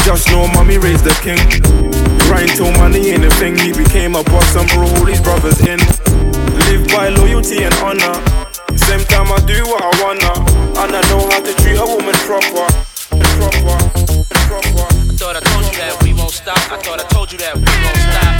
just 0.04 0.28
know 0.30 0.46
mommy 0.48 0.78
raised 0.78 1.04
the 1.04 1.14
king. 1.22 1.40
Grind 2.28 2.50
till 2.50 2.70
money 2.72 3.08
ain't 3.08 3.24
a 3.24 3.30
thing. 3.40 3.56
He 3.58 3.72
became 3.72 4.14
a 4.14 4.22
boss 4.24 4.54
and 4.54 4.68
brought 4.70 4.98
all 4.98 5.06
his 5.06 5.20
brothers 5.20 5.60
in. 5.60 5.78
Live 6.66 6.88
by 6.88 7.09
loyalty 7.09 7.62
and 7.64 7.74
honor. 7.85 8.14
Same 8.77 9.05
time 9.07 9.31
I 9.33 9.38
do 9.46 9.64
what 9.68 9.83
I 9.83 9.92
wanna, 10.03 10.33
and 10.81 10.96
I 10.96 11.03
know 11.09 11.22
how 11.29 11.40
to 11.40 11.53
treat 11.62 11.77
a 11.79 11.87
woman 11.87 12.14
proper. 12.24 12.66
Proper, 13.11 13.79
proper. 14.40 14.88
I 14.94 15.14
thought 15.16 15.37
I 15.37 15.40
told 15.40 15.64
you 15.66 15.77
that 15.79 15.94
we 16.03 16.12
won't 16.14 16.33
stop. 16.33 16.59
I 16.72 16.79
thought 16.83 17.00
I 17.00 17.05
told 17.09 17.33
you 17.33 17.38
that 17.38 17.55
we 17.55 17.62
won't 17.62 18.00
stop. 18.00 18.35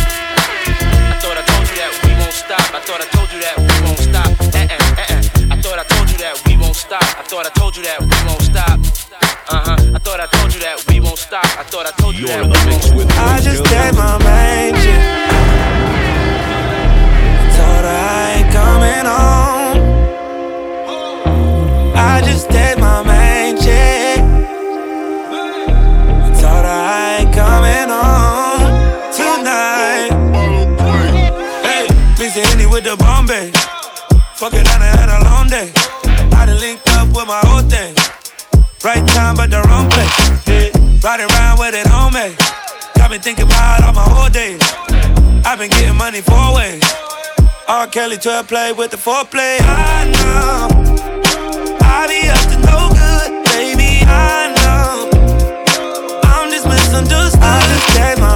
I 1.13 1.17
thought 1.21 1.37
I 1.37 1.45
told 1.47 1.69
you 1.69 1.77
that 1.77 1.91
we 2.05 2.11
won't 2.19 2.33
stop. 2.33 2.65
I 2.75 2.81
thought 2.81 3.01
I 3.01 3.07
told 3.15 3.33
you 3.33 3.41
that 3.41 3.57
we 3.59 3.77
won't 3.85 3.99
stop. 3.99 4.31
Uh-uh, 4.41 4.69
uh-uh. 4.73 5.55
I 5.55 5.57
thought 5.61 5.79
I 5.79 5.85
told 5.85 6.11
you 6.11 6.19
that 6.19 6.35
we 6.47 6.57
won't 6.57 6.77
stop. 6.77 7.03
I 7.03 7.23
thought 7.23 7.47
I 7.47 7.51
told 7.51 7.77
you 7.77 7.83
that 7.85 8.01
we 8.01 8.19
won't 8.27 8.43
stop. 8.43 8.81
Uh-huh. 9.49 9.95
I 9.95 9.99
thought 9.99 10.21
I 10.21 10.27
told 10.27 10.55
you 10.55 10.61
that 10.61 10.85
we 10.89 11.01
won't 11.01 11.19
stop. 11.19 11.45
I 11.45 11.63
thought 11.65 11.87
I 11.87 11.93
told 12.01 12.17
you 12.17 12.27
that 12.27 12.43
we 12.43 12.49
won't 12.49 13.13
stop. 13.13 13.29
I 13.29 13.41
just 13.41 13.63
gave 13.65 13.95
my 13.95 14.19
main 14.25 14.75
shit. 14.81 15.24
went 18.95 19.09
on. 19.09 19.77
I 21.97 22.23
just 22.25 22.49
did 22.49 22.79
my 22.79 23.03
main 23.03 23.57
check. 23.57 24.19
I 26.23 26.31
told 26.41 26.65
her 26.71 26.81
I 26.97 27.19
ain't 27.21 27.33
coming 27.35 27.91
home 27.99 28.65
tonight. 29.19 30.13
Hey, 31.67 31.87
busy 32.19 32.41
Henny 32.41 32.67
with 32.67 32.85
the 32.85 32.97
Bombay. 32.97 33.51
Fuck 34.35 34.55
it, 34.55 34.67
I 34.67 34.79
done 34.79 34.99
had 34.99 35.11
a 35.19 35.21
long 35.31 35.49
day. 35.49 35.73
I 36.39 36.47
done 36.47 36.61
linked 36.61 36.89
up 36.91 37.09
with 37.09 37.27
my 37.27 37.43
old 37.51 37.71
thing. 37.71 37.95
Right 38.85 39.07
time, 39.09 39.37
but 39.37 39.51
the 39.51 39.63
wrong 39.69 39.89
place. 39.91 40.17
Yeah. 40.47 40.71
Riding 41.03 41.31
around 41.31 41.59
with 41.59 41.75
it, 41.75 41.87
homie. 41.87 42.35
I've 43.01 43.11
been 43.11 43.21
thinking 43.21 43.47
about 43.47 43.85
all 43.85 43.93
my 43.93 44.09
whole 44.15 44.31
days. 44.31 44.61
I've 45.47 45.59
been 45.59 45.71
getting 45.71 45.97
money 45.97 46.21
four 46.21 46.55
ways. 46.55 46.83
R. 47.67 47.87
Kelly 47.87 48.19
to 48.19 48.45
play 48.47 48.73
with 48.73 48.91
the 48.91 48.99
foreplay. 48.99 49.57
I 49.61 50.05
know. 50.13 50.69
I 51.81 52.07
be 52.07 52.29
up 52.29 52.45
to 52.53 52.59
no 52.61 52.89
good, 52.93 53.45
baby. 53.47 54.05
I 54.05 54.53
know. 54.57 55.09
I'm 56.25 56.51
just 56.51 56.67
misunderstood. 56.69 57.41
I 57.43 57.61
just 57.67 57.97
gave 57.97 58.19
my 58.21 58.34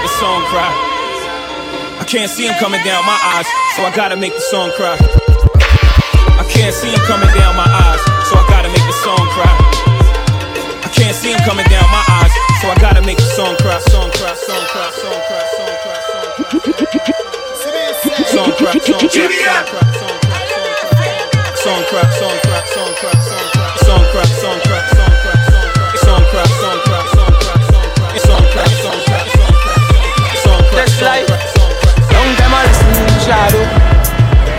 make 0.00 0.08
the 0.08 0.16
song 0.16 0.42
cry. 0.48 0.72
I 2.00 2.04
can't 2.06 2.30
see 2.30 2.46
him 2.46 2.54
coming 2.58 2.82
down 2.84 3.04
my 3.04 3.18
eyes, 3.36 3.46
so 3.76 3.84
I 3.84 3.92
gotta 3.94 4.16
make 4.16 4.32
the 4.32 4.40
song 4.40 4.70
cry. 4.72 4.96
I 6.40 6.44
can't 6.48 6.74
see 6.74 6.88
him 6.88 7.00
coming 7.04 7.28
down 7.36 7.56
my 7.56 7.68
eyes, 7.68 8.00
so 8.28 8.36
I 8.40 8.44
gotta 8.48 8.68
make 8.68 8.80
the 8.80 8.96
song 9.04 9.20
cry. 9.36 9.52
I 10.80 10.88
can't 10.88 11.14
see 11.14 11.32
him 11.32 11.40
coming 11.44 11.66
down 11.68 11.84
my 11.92 12.04
eyes, 12.16 12.32
so 12.62 12.68
I 12.68 12.76
gotta 12.80 13.02
make 13.02 13.18
the 13.18 13.28
song 13.36 13.56
cry, 13.60 13.78
song 13.92 14.10
cry, 14.16 14.32
song 14.34 14.64
cry, 14.72 14.88
song 14.90 15.20
cry, 15.28 15.44
song 15.52 15.76
cry, 15.84 15.98
song 16.08 16.24
cry. 16.24 17.20
Song 18.32 18.52
cry, 18.56 18.72
song 18.80 19.04
cry, 19.04 19.20
song 19.20 19.44
cry, 19.44 20.40
song 21.60 21.82
cry, 21.84 21.84
song 21.84 21.84
cry, 21.84 22.04
song 22.16 22.36
cry, 22.40 22.62
song 22.72 22.92
cry, 22.96 23.14
song 23.20 23.79
cry, 31.00 31.24
long 32.12 32.30
time 32.36 32.52
I 32.52 32.60
listen 32.68 32.92
to 32.92 33.16
Shadow. 33.24 33.64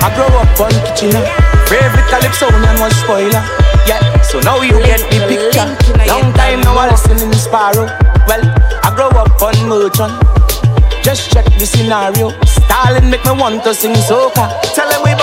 I 0.01 0.09
grow 0.17 0.25
up 0.41 0.57
on 0.57 0.73
Kitchener. 0.89 1.21
Favorite 1.69 2.09
calypsonian 2.09 2.81
spoiler. 3.05 3.45
Yeah, 3.85 4.01
so 4.25 4.41
now 4.41 4.57
you 4.65 4.73
get 4.81 5.05
the 5.13 5.21
picture. 5.29 5.69
Long 6.09 6.33
time 6.33 6.61
now 6.65 6.73
I 6.73 6.89
listen 6.89 7.21
in 7.21 7.31
Sparrow. 7.37 7.85
Well, 8.25 8.41
I 8.81 8.89
grow 8.97 9.13
up 9.13 9.37
on 9.37 9.53
Merchant. 9.69 10.17
Just 11.05 11.29
check 11.29 11.45
the 11.61 11.65
scenario. 11.65 12.33
Stalin 12.45 13.09
make 13.11 13.23
me 13.25 13.37
want 13.37 13.63
to 13.63 13.73
sing 13.75 13.93
soca. 13.93 14.49
Tell 14.73 14.89
them 14.89 15.01
we 15.05 15.13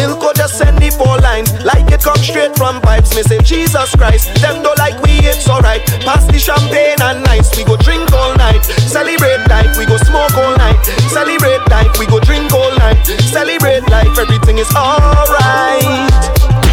that. 0.00 0.08
Milko 0.08 0.34
just 0.34 0.58
send 0.58 0.78
the 0.78 0.90
four 0.90 1.18
line. 1.18 1.44
Like 1.64 1.90
it 1.92 2.02
come 2.02 2.18
straight 2.18 2.56
from 2.56 2.80
pipes. 2.80 3.14
Me 3.14 3.22
say 3.22 3.40
Jesus 3.42 3.94
Christ. 3.96 4.32
Them 4.40 4.62
don't 4.62 4.78
like 4.78 5.00
we 5.02 5.20
it's 5.24 5.48
alright. 5.48 5.84
Pass 6.04 6.26
the 6.26 6.38
champagne 6.38 7.00
and 7.02 7.22
nice. 7.24 7.54
We 7.56 7.64
go 7.64 7.76
drink 7.76 8.12
all 8.12 8.34
night. 8.36 8.62
Celebrate 8.64 9.44
life. 9.48 9.76
We 9.76 9.86
go 9.86 9.96
smoke 9.98 10.34
all 10.36 10.56
night. 10.56 10.80
Celebrate 11.12 11.62
life. 11.68 11.92
We 11.98 12.06
go 12.06 12.20
drink 12.20 12.52
all 12.52 12.72
night. 12.78 13.04
Celebrate 13.28 13.84
life. 13.88 14.12
Everything 14.18 14.58
is 14.58 14.70
alright. 14.74 16.08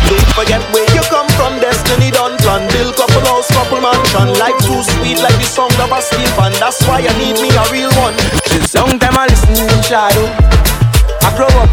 Don't 0.07 0.31
forget 0.39 0.63
where 0.71 0.87
you 0.95 1.03
come 1.11 1.27
from. 1.35 1.59
Destiny 1.59 2.11
done 2.11 2.37
plan. 2.39 2.63
Build 2.71 2.95
couple 2.95 3.21
house, 3.27 3.51
couple 3.51 3.81
mansion. 3.81 4.31
Life 4.39 4.57
too 4.63 4.81
sweet 4.97 5.19
like 5.19 5.35
the 5.35 5.47
song 5.47 5.71
of 5.83 5.91
a 5.91 5.99
steel 6.01 6.31
pan. 6.39 6.53
That's 6.59 6.79
why 6.87 7.03
I 7.03 7.11
need 7.19 7.39
me 7.43 7.51
a 7.51 7.65
real 7.71 7.91
one. 7.99 8.15
Long 8.75 8.99
time 8.99 9.17
I 9.17 9.25
listen 9.27 9.57
in 9.57 9.83
Shadow. 9.83 10.56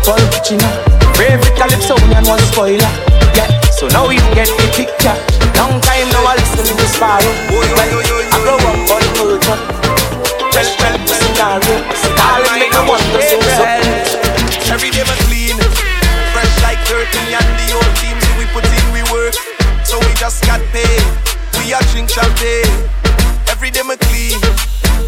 On 0.05 0.21
Kitchener. 0.37 0.69
Favorite 1.17 1.57
calypso 1.57 1.97
and 2.13 2.29
one 2.29 2.39
spoiler. 2.53 2.93
Yeah, 3.33 3.49
so 3.73 3.89
now 3.89 4.13
you 4.13 4.21
get 4.37 4.53
the 4.53 4.69
picture. 4.77 5.17
Long 5.57 5.81
time 5.81 6.05
now 6.13 6.29
I 6.29 6.37
listen 6.37 6.61
to 6.61 6.87
Sparrow. 6.93 7.25
Well, 7.49 7.65
I 7.81 7.89
grow 7.89 8.61
up 8.61 8.85
on 8.93 9.05
Merchant. 9.17 9.65
Just 10.53 10.77
check 10.77 11.01
the 11.09 11.09
scenario. 11.09 11.81
Stalin 11.97 12.53
make 12.61 12.69
me 12.77 12.85
want 12.85 13.01
to 13.01 13.21
sing 13.25 13.41
something. 13.57 13.97
Every 14.69 14.93
day 14.93 15.09
my 15.09 15.17
clean, 15.25 15.57
fresh 16.37 16.53
like 16.61 16.85
dirty 16.85 17.33
and 17.33 17.49
the 17.65 17.73
old 17.73 17.93
teams 17.97 18.21
we 18.37 18.45
put 18.53 18.69
in 18.69 18.85
we 18.93 19.01
work. 19.09 19.33
So 19.89 19.97
we 20.05 20.13
just 20.21 20.45
got 20.45 20.61
paid. 20.69 21.01
We 21.57 21.73
a 21.73 21.81
drink 21.97 22.13
champagne. 22.13 22.69
Every 23.49 23.73
day 23.73 23.81
my 23.81 23.97
clean, 23.97 24.37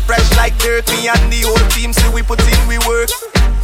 fresh 0.08 0.24
like 0.40 0.56
dirty 0.56 1.04
and 1.04 1.20
the 1.28 1.44
old 1.44 1.60
team. 1.76 1.92
teams 1.92 2.00
we 2.16 2.22
put 2.24 2.40
in 2.40 2.60
we 2.64 2.80
work. 2.88 3.12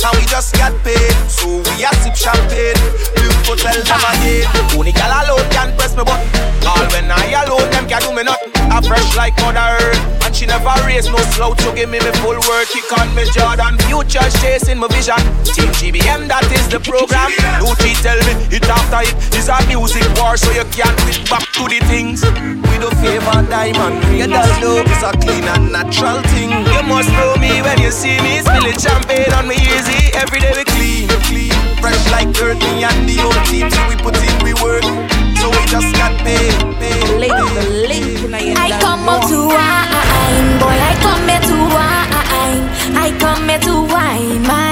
And 0.03 0.19
we 0.19 0.27
just 0.27 0.55
got 0.59 0.75
paid, 0.83 1.15
so 1.31 1.63
we 1.63 1.87
a 1.87 1.91
sip 2.03 2.19
champagne. 2.19 2.75
Beautiful 3.15 3.55
tell 3.55 3.79
them 3.79 4.03
again. 4.11 4.51
Only 4.75 4.91
gal 4.91 5.15
alone 5.15 5.47
can 5.55 5.71
press 5.79 5.95
me 5.95 6.03
button. 6.03 6.27
All 6.67 6.83
when 6.91 7.07
I 7.07 7.39
alone, 7.47 7.71
them 7.71 7.87
can 7.87 8.03
do 8.03 8.11
me 8.11 8.25
nothing. 8.27 8.51
I 8.67 8.83
fresh 8.83 9.15
like 9.15 9.37
mother 9.39 9.63
earth, 9.63 10.27
and 10.27 10.35
she 10.35 10.47
never 10.47 10.75
raise 10.87 11.07
no 11.07 11.19
slow 11.39 11.55
to 11.55 11.69
give 11.79 11.89
me 11.89 12.01
me 12.03 12.11
full 12.19 12.35
work. 12.51 12.67
Kick 12.75 12.91
on 12.99 13.15
me 13.15 13.23
Jordan, 13.31 13.79
future 13.87 14.27
chasing 14.43 14.79
my 14.83 14.89
vision. 14.89 15.23
Team 15.47 15.71
GBM, 15.79 16.27
that 16.27 16.51
is 16.51 16.67
the 16.67 16.81
program. 16.83 17.31
Luchi 17.63 17.95
tell 18.03 18.19
me 18.27 18.35
it 18.51 18.67
after 18.67 19.07
it 19.07 19.15
is 19.39 19.47
a 19.47 19.59
music 19.71 20.03
war, 20.19 20.37
so 20.37 20.51
you 20.51 20.67
can't 20.75 20.99
fit 21.07 21.23
back 21.31 21.47
to 21.55 21.71
the 21.71 21.79
things. 21.87 22.27
We 22.83 22.89
do 22.91 22.97
favor 22.97 23.47
diamond 23.49 24.05
ring. 24.07 24.19
You 24.19 24.27
don't 24.27 24.61
know 24.61 24.83
it's 24.83 25.03
a 25.07 25.13
clean 25.23 25.45
and 25.45 25.71
natural 25.71 26.21
thing. 26.35 26.51
You 26.51 26.83
must 26.83 27.09
know 27.13 27.37
me 27.37 27.63
when 27.63 27.79
you 27.79 27.93
see 27.93 28.19
me 28.19 28.43
spilling 28.43 28.77
champagne 28.77 29.33
on 29.35 29.47
me 29.47 29.55
easy. 29.55 30.11
Every 30.19 30.41
day 30.41 30.51
we 30.51 30.65
clean, 30.65 31.07
clean, 31.31 31.55
fresh 31.79 32.03
like 32.11 32.33
dirt. 32.33 32.59
Me 32.59 32.83
and 32.83 33.09
the 33.09 33.23
old 33.23 33.39
teams 33.47 33.71
we 33.87 33.95
put 33.95 34.19
in 34.19 34.35
we 34.43 34.55
work, 34.59 34.83
so 35.39 35.47
we 35.55 35.63
just 35.71 35.95
got 35.95 36.11
paid. 36.27 36.59
paid, 36.83 37.31
paid. 37.31 38.59
I 38.59 38.75
come 38.81 39.09
out 39.09 39.29
to 39.31 39.47
wine, 39.47 40.59
boy. 40.59 40.75
I 40.75 40.99
come 41.07 41.29
here 41.31 41.39
to 41.39 41.57
wine. 41.71 42.03
I 42.99 43.17
come 43.21 43.49
here 43.49 43.61
to 43.61 43.75
wine 43.95 44.43
my 44.43 44.72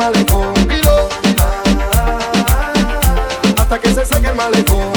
malecón, 0.00 0.54
pilo, 0.66 1.08
ah 1.38 1.62
ah, 1.62 1.92
ah, 1.94 2.32
ah, 2.48 2.72
ah, 2.88 3.54
hasta 3.58 3.78
que 3.78 3.92
se 3.92 4.06
seque 4.06 4.28
el 4.28 4.34
malecón. 4.34 4.89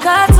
Got 0.00 0.35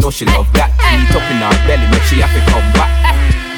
know 0.00 0.10
she 0.10 0.24
love 0.24 0.48
that. 0.54 0.72
Heat 0.80 1.12
up 1.14 1.24
in 1.30 1.38
her 1.44 1.52
belly, 1.68 1.86
make 1.92 2.02
she 2.08 2.20
have 2.24 2.32
to 2.32 2.42
come 2.50 2.64
back. 2.72 2.88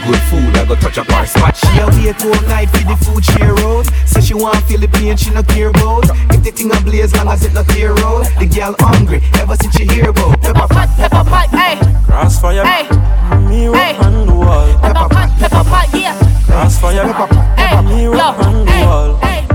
Good 0.03 0.19
food, 0.27 0.51
I 0.59 0.67
go 0.67 0.75
touch 0.75 0.99
up 0.99 1.07
her 1.15 1.27
spot. 1.27 1.55
She 1.55 1.79
a 1.79 1.87
wait 1.95 2.19
all 2.27 2.43
night 2.51 2.69
for 2.75 2.83
the 2.83 2.97
food 3.07 3.23
she 3.23 3.39
out. 3.47 3.87
Say 4.05 4.21
she 4.21 4.35
want 4.35 4.59
feel 4.67 4.81
the 4.81 4.89
pain, 4.89 5.17
she 5.17 5.31
no 5.31 5.43
care 5.43 5.71
about. 5.71 6.11
If 6.35 6.43
the 6.43 6.51
thing 6.51 6.75
a 6.75 6.81
blaze 6.83 7.15
long 7.15 7.29
as 7.29 7.45
it 7.47 7.55
no 7.55 7.63
clear 7.63 7.95
out. 8.03 8.27
The 8.39 8.47
girl 8.51 8.75
hungry, 8.81 9.23
ever 9.39 9.55
since 9.55 9.77
she 9.77 9.87
hear 9.87 10.11
about 10.11 10.43
pepper 10.43 10.67
pot, 10.67 10.91
pepper 10.99 11.23
pot, 11.23 11.49
hey, 11.55 11.79
Crossfire, 12.07 12.67
hey, 12.67 12.91
me 13.47 13.69
rock 13.69 13.79
hey. 13.79 13.97
on 14.03 14.27
the 14.27 14.35
wall. 14.35 14.67
pepper 14.83 15.09
pot, 15.09 15.31
pepper 15.39 15.65
pot, 15.71 15.89
yeah. 15.95 16.19
Crossfire, 16.51 17.07
Hey, 17.55 17.81
me 17.87 18.03
yo, 18.03 18.13
rock 18.13 18.39
on 18.43 18.67
the 18.67 18.73
hey, 18.73 18.83
wall. 18.85 19.17
hey. 19.23 19.47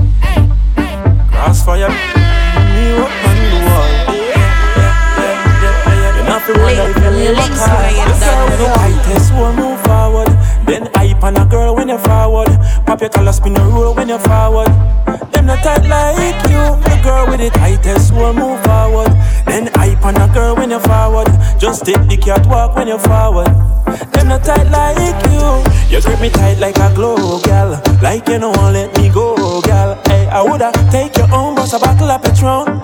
Crossfire, 1.32 1.90
me 1.92 2.92
rock 2.96 3.12
on 3.27 3.27
wonder 7.18 7.26
if 7.26 7.26
you 7.26 7.26
me 7.26 7.30
rock 7.34 7.51
hard. 7.57 7.93
You 8.59 8.74
when 8.78 9.18
you 9.18 9.41
one 9.41 9.55
move 9.55 9.80
forward. 9.82 10.30
Then 10.65 10.89
hype 10.93 11.24
on 11.24 11.38
a 11.38 11.45
girl 11.45 11.76
when 11.76 11.89
you 11.89 11.97
forward. 11.97 12.49
Pop 12.86 13.01
your 13.01 13.09
collar, 13.09 13.32
spin 13.32 13.53
the 13.53 13.61
roll 13.61 13.93
when 13.93 14.09
you 14.09 14.20
forward. 14.20 14.68
Them 15.32 15.45
not 15.45 15.63
tight 15.63 15.88
like 15.88 16.43
you. 16.49 16.63
The 16.84 16.99
girl 17.03 17.28
with 17.28 17.39
the 17.39 17.49
tightest 17.49 18.13
one 18.13 18.36
move 18.36 18.61
forward. 18.63 19.11
Then 19.45 19.68
hype 19.74 20.03
on 20.05 20.15
a 20.15 20.28
girl 20.34 20.55
when 20.55 20.72
you 20.72 20.80
forward. 20.80 21.28
Just 21.59 21.86
take 21.86 22.07
the 22.07 22.18
catwalk 22.18 22.76
when 22.76 22.88
you 22.88 22.99
forward. 22.99 23.47
Them 24.13 24.28
not 24.30 24.43
tight 24.43 24.70
like 24.70 25.22
you. 25.32 25.63
You 25.89 26.01
grip 26.01 26.20
me 26.20 26.30
tight 26.30 26.59
like 26.59 26.78
a 26.78 26.93
glow, 26.93 27.39
gal. 27.41 27.82
Like 28.01 28.28
you 28.28 28.39
don't 28.39 28.55
want 28.57 28.74
let 28.74 28.95
me 28.97 29.09
go, 29.09 29.61
gal. 29.61 29.95
Hey, 30.05 30.28
I 30.28 30.41
woulda 30.41 30.72
take 30.91 31.15
your 31.18 31.34
own, 31.34 31.55
bust 31.55 31.74
a 31.74 31.80
bottle 31.80 32.11
of 32.11 32.22
Patron 32.22 32.77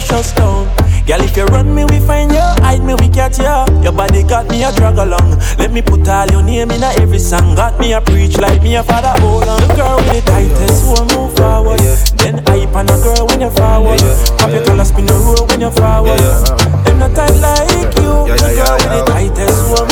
precious 0.00 0.30
stone. 0.30 0.66
Girl, 1.06 1.20
if 1.20 1.36
you 1.36 1.44
run 1.46 1.74
me, 1.74 1.84
we 1.84 2.00
find 2.00 2.32
you. 2.32 2.40
Hide 2.64 2.82
me, 2.82 2.94
we 2.94 3.08
catch 3.08 3.38
you. 3.38 3.82
Your 3.82 3.92
body 3.92 4.22
got 4.22 4.48
me 4.48 4.64
a 4.64 4.72
drag 4.72 4.96
along. 4.96 5.38
Let 5.58 5.72
me 5.72 5.82
put 5.82 6.08
all 6.08 6.26
your 6.28 6.42
name 6.42 6.70
in 6.70 6.82
a 6.82 6.90
every 7.00 7.18
song. 7.18 7.54
Got 7.54 7.78
me 7.78 7.92
a 7.92 8.00
preach 8.00 8.38
like 8.38 8.62
me 8.62 8.76
a 8.76 8.82
father. 8.82 9.12
Hold 9.20 9.48
on, 9.48 9.60
the 9.60 9.74
girl 9.74 9.96
with 9.96 10.24
the 10.24 10.30
tightest 10.30 10.84
who 10.84 10.96
move 11.12 11.36
forward. 11.36 11.80
Yeah. 11.80 11.96
Then 12.16 12.36
hype 12.46 12.74
on 12.74 12.88
a 12.88 12.96
girl 13.02 13.26
when 13.26 13.40
you 13.40 13.50
forward. 13.50 14.00
Yeah, 14.00 14.36
Pop 14.38 14.50
your 14.50 14.64
collar, 14.64 14.84
spin 14.84 15.06
the 15.06 15.14
roll 15.14 15.46
when 15.48 15.60
you 15.60 15.70
forward. 15.70 16.20
Them 16.84 16.98
not 16.98 17.14
tight 17.14 17.36
like 17.44 17.94
you. 17.96 18.12
The 18.30 18.48
girl 18.56 18.76
with 18.80 18.92
the 18.96 19.04
tightest 19.10 19.58
who 19.68 19.89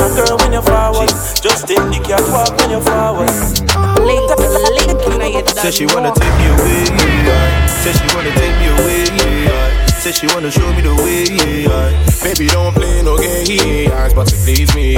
a 0.00 0.08
girl 0.16 0.36
when 0.38 0.52
you're 0.52 0.62
forward. 0.62 1.08
Just 1.40 1.68
take 1.68 1.84
the 1.92 2.00
catwalk 2.02 2.56
when 2.58 2.70
you're 2.70 2.84
forward. 2.84 3.28
Say 5.60 5.70
she 5.70 5.86
wanna 5.86 6.12
take 6.12 6.34
me 6.40 6.46
away. 6.48 6.84
Say 7.68 7.92
she 7.92 8.06
wanna 8.14 8.32
take 8.32 8.56
me 8.60 8.66
away. 8.72 9.04
Say 10.00 10.12
she 10.12 10.26
wanna 10.28 10.50
show 10.50 10.72
me 10.72 10.80
the 10.80 10.94
way. 10.96 11.28
Baby, 12.22 12.46
don't 12.48 12.74
play 12.74 13.02
no 13.02 13.16
games, 13.18 14.14
but 14.14 14.26
to 14.28 14.36
please 14.44 14.74
me, 14.74 14.94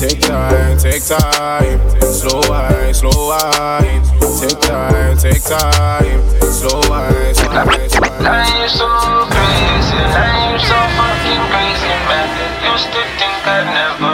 take 0.00 0.20
time, 0.20 0.76
take 0.78 1.04
time, 1.04 1.80
slow 2.00 2.40
wine, 2.48 2.92
slow 2.94 3.28
wine. 3.28 4.02
Take 4.40 4.60
time, 4.60 5.16
take 5.16 5.42
time, 5.42 6.20
slow 6.40 6.80
wine, 6.88 7.34
slow 7.34 7.52
wine. 7.52 7.66
Life's 8.24 8.76
so 8.76 8.88
crazy, 9.32 10.00
life's 10.12 10.68
so 10.68 10.78
fucking 10.96 11.42
crazy, 11.52 11.92
man. 12.08 12.28
Used 12.72 12.92
to 12.92 13.00
think 13.16 13.46
I'd 13.46 13.64
never. 13.76 14.13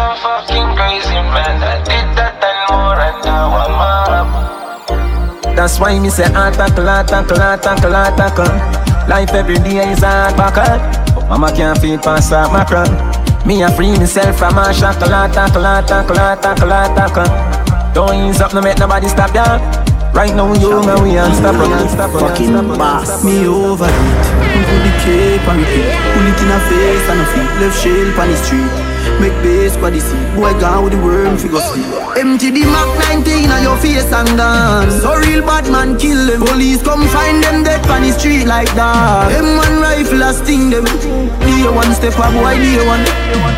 So 0.00 0.14
fucking 0.24 0.68
crazy, 0.76 1.18
man. 1.34 1.60
I 1.60 1.76
did 1.84 2.08
that 2.16 2.32
and 2.40 2.60
more, 2.72 2.96
and 2.96 3.18
now 3.24 3.52
I'm 3.52 3.76
up. 3.76 5.56
That's 5.56 5.78
why 5.78 5.98
me 5.98 6.08
say 6.08 6.24
hard 6.32 6.54
tackle, 6.54 6.86
hard 6.86 7.08
tackle, 7.08 7.38
hard 7.38 7.62
tackle, 7.62 7.92
hard 7.92 8.16
tackle. 8.16 8.52
Life 9.08 9.34
every 9.34 9.58
day 9.60 9.92
is 9.92 10.00
hard 10.00 10.36
buckle. 10.36 10.78
But 11.14 11.28
mama 11.28 11.52
can't 11.52 11.76
feel 11.78 11.98
past 11.98 12.30
that 12.30 12.48
macron. 12.52 12.88
Me 13.46 13.62
a 13.62 13.68
free 13.76 13.92
myself 13.98 14.38
from 14.38 14.56
a 14.56 14.72
shackle, 14.72 15.10
hard 15.12 15.32
tackle, 15.32 15.64
hard 15.64 15.86
tackle, 15.86 16.16
hard 16.16 16.40
tackle, 16.40 16.70
hard 16.70 16.96
tackle. 16.96 17.28
Don't 17.92 18.14
ease 18.24 18.40
up, 18.40 18.54
no 18.54 18.62
make 18.62 18.78
nobody 18.78 19.08
stop 19.08 19.34
ya. 19.34 19.58
Right 20.14 20.34
now 20.34 20.52
you 20.54 20.80
and 20.80 21.02
we 21.02 21.16
unstoppable, 21.16 21.72
unstoppable, 21.72 22.20
Fucking 22.20 22.54
unstoppable. 22.54 22.78
boss. 22.78 23.22
Me 23.24 23.46
over 23.46 23.84
it. 23.84 24.24
Put 24.64 24.80
the 24.86 24.92
cape 25.04 25.44
on 25.46 25.58
repeat. 25.60 25.92
Pull 26.14 26.26
it 26.30 26.40
in 26.40 26.50
a 26.50 26.58
face 26.66 27.06
and 27.10 27.20
a 27.20 27.26
feet. 27.32 27.50
Left 27.60 27.76
shell 27.78 28.20
on 28.20 28.28
the 28.30 28.36
street. 28.42 28.70
Make 29.20 29.36
base 29.42 29.76
for 29.76 29.90
the 29.90 30.00
seat. 30.00 30.26
Boy 30.36 30.52
gone 30.60 30.84
with 30.84 30.92
the 30.94 31.00
worm 31.00 31.36
figure 31.36 31.60
sleep. 31.60 31.86
Empty 32.16 32.50
the 32.50 32.64
Mac 32.68 32.88
19 33.24 33.50
on 33.50 33.62
your 33.62 33.76
face 33.78 34.10
and 34.12 34.36
dance. 34.36 35.00
So 35.02 35.14
real 35.16 35.42
bad 35.42 35.70
man 35.70 35.96
kill 35.98 36.18
them. 36.26 36.40
Police 36.44 36.82
come 36.82 37.06
find 37.08 37.42
them 37.42 37.62
dead 37.64 37.84
on 37.88 38.02
the 38.02 38.12
street 38.12 38.44
like 38.46 38.72
that. 38.74 39.28
Them 39.30 39.56
one 39.56 39.76
rifle 39.80 40.22
a 40.22 40.32
sting 40.32 40.70
them. 40.70 40.84
Day 40.84 41.64
one 41.68 41.92
step 41.94 42.16
a 42.18 42.26
boy 42.32 42.56
day 42.58 42.80
one. 42.84 43.04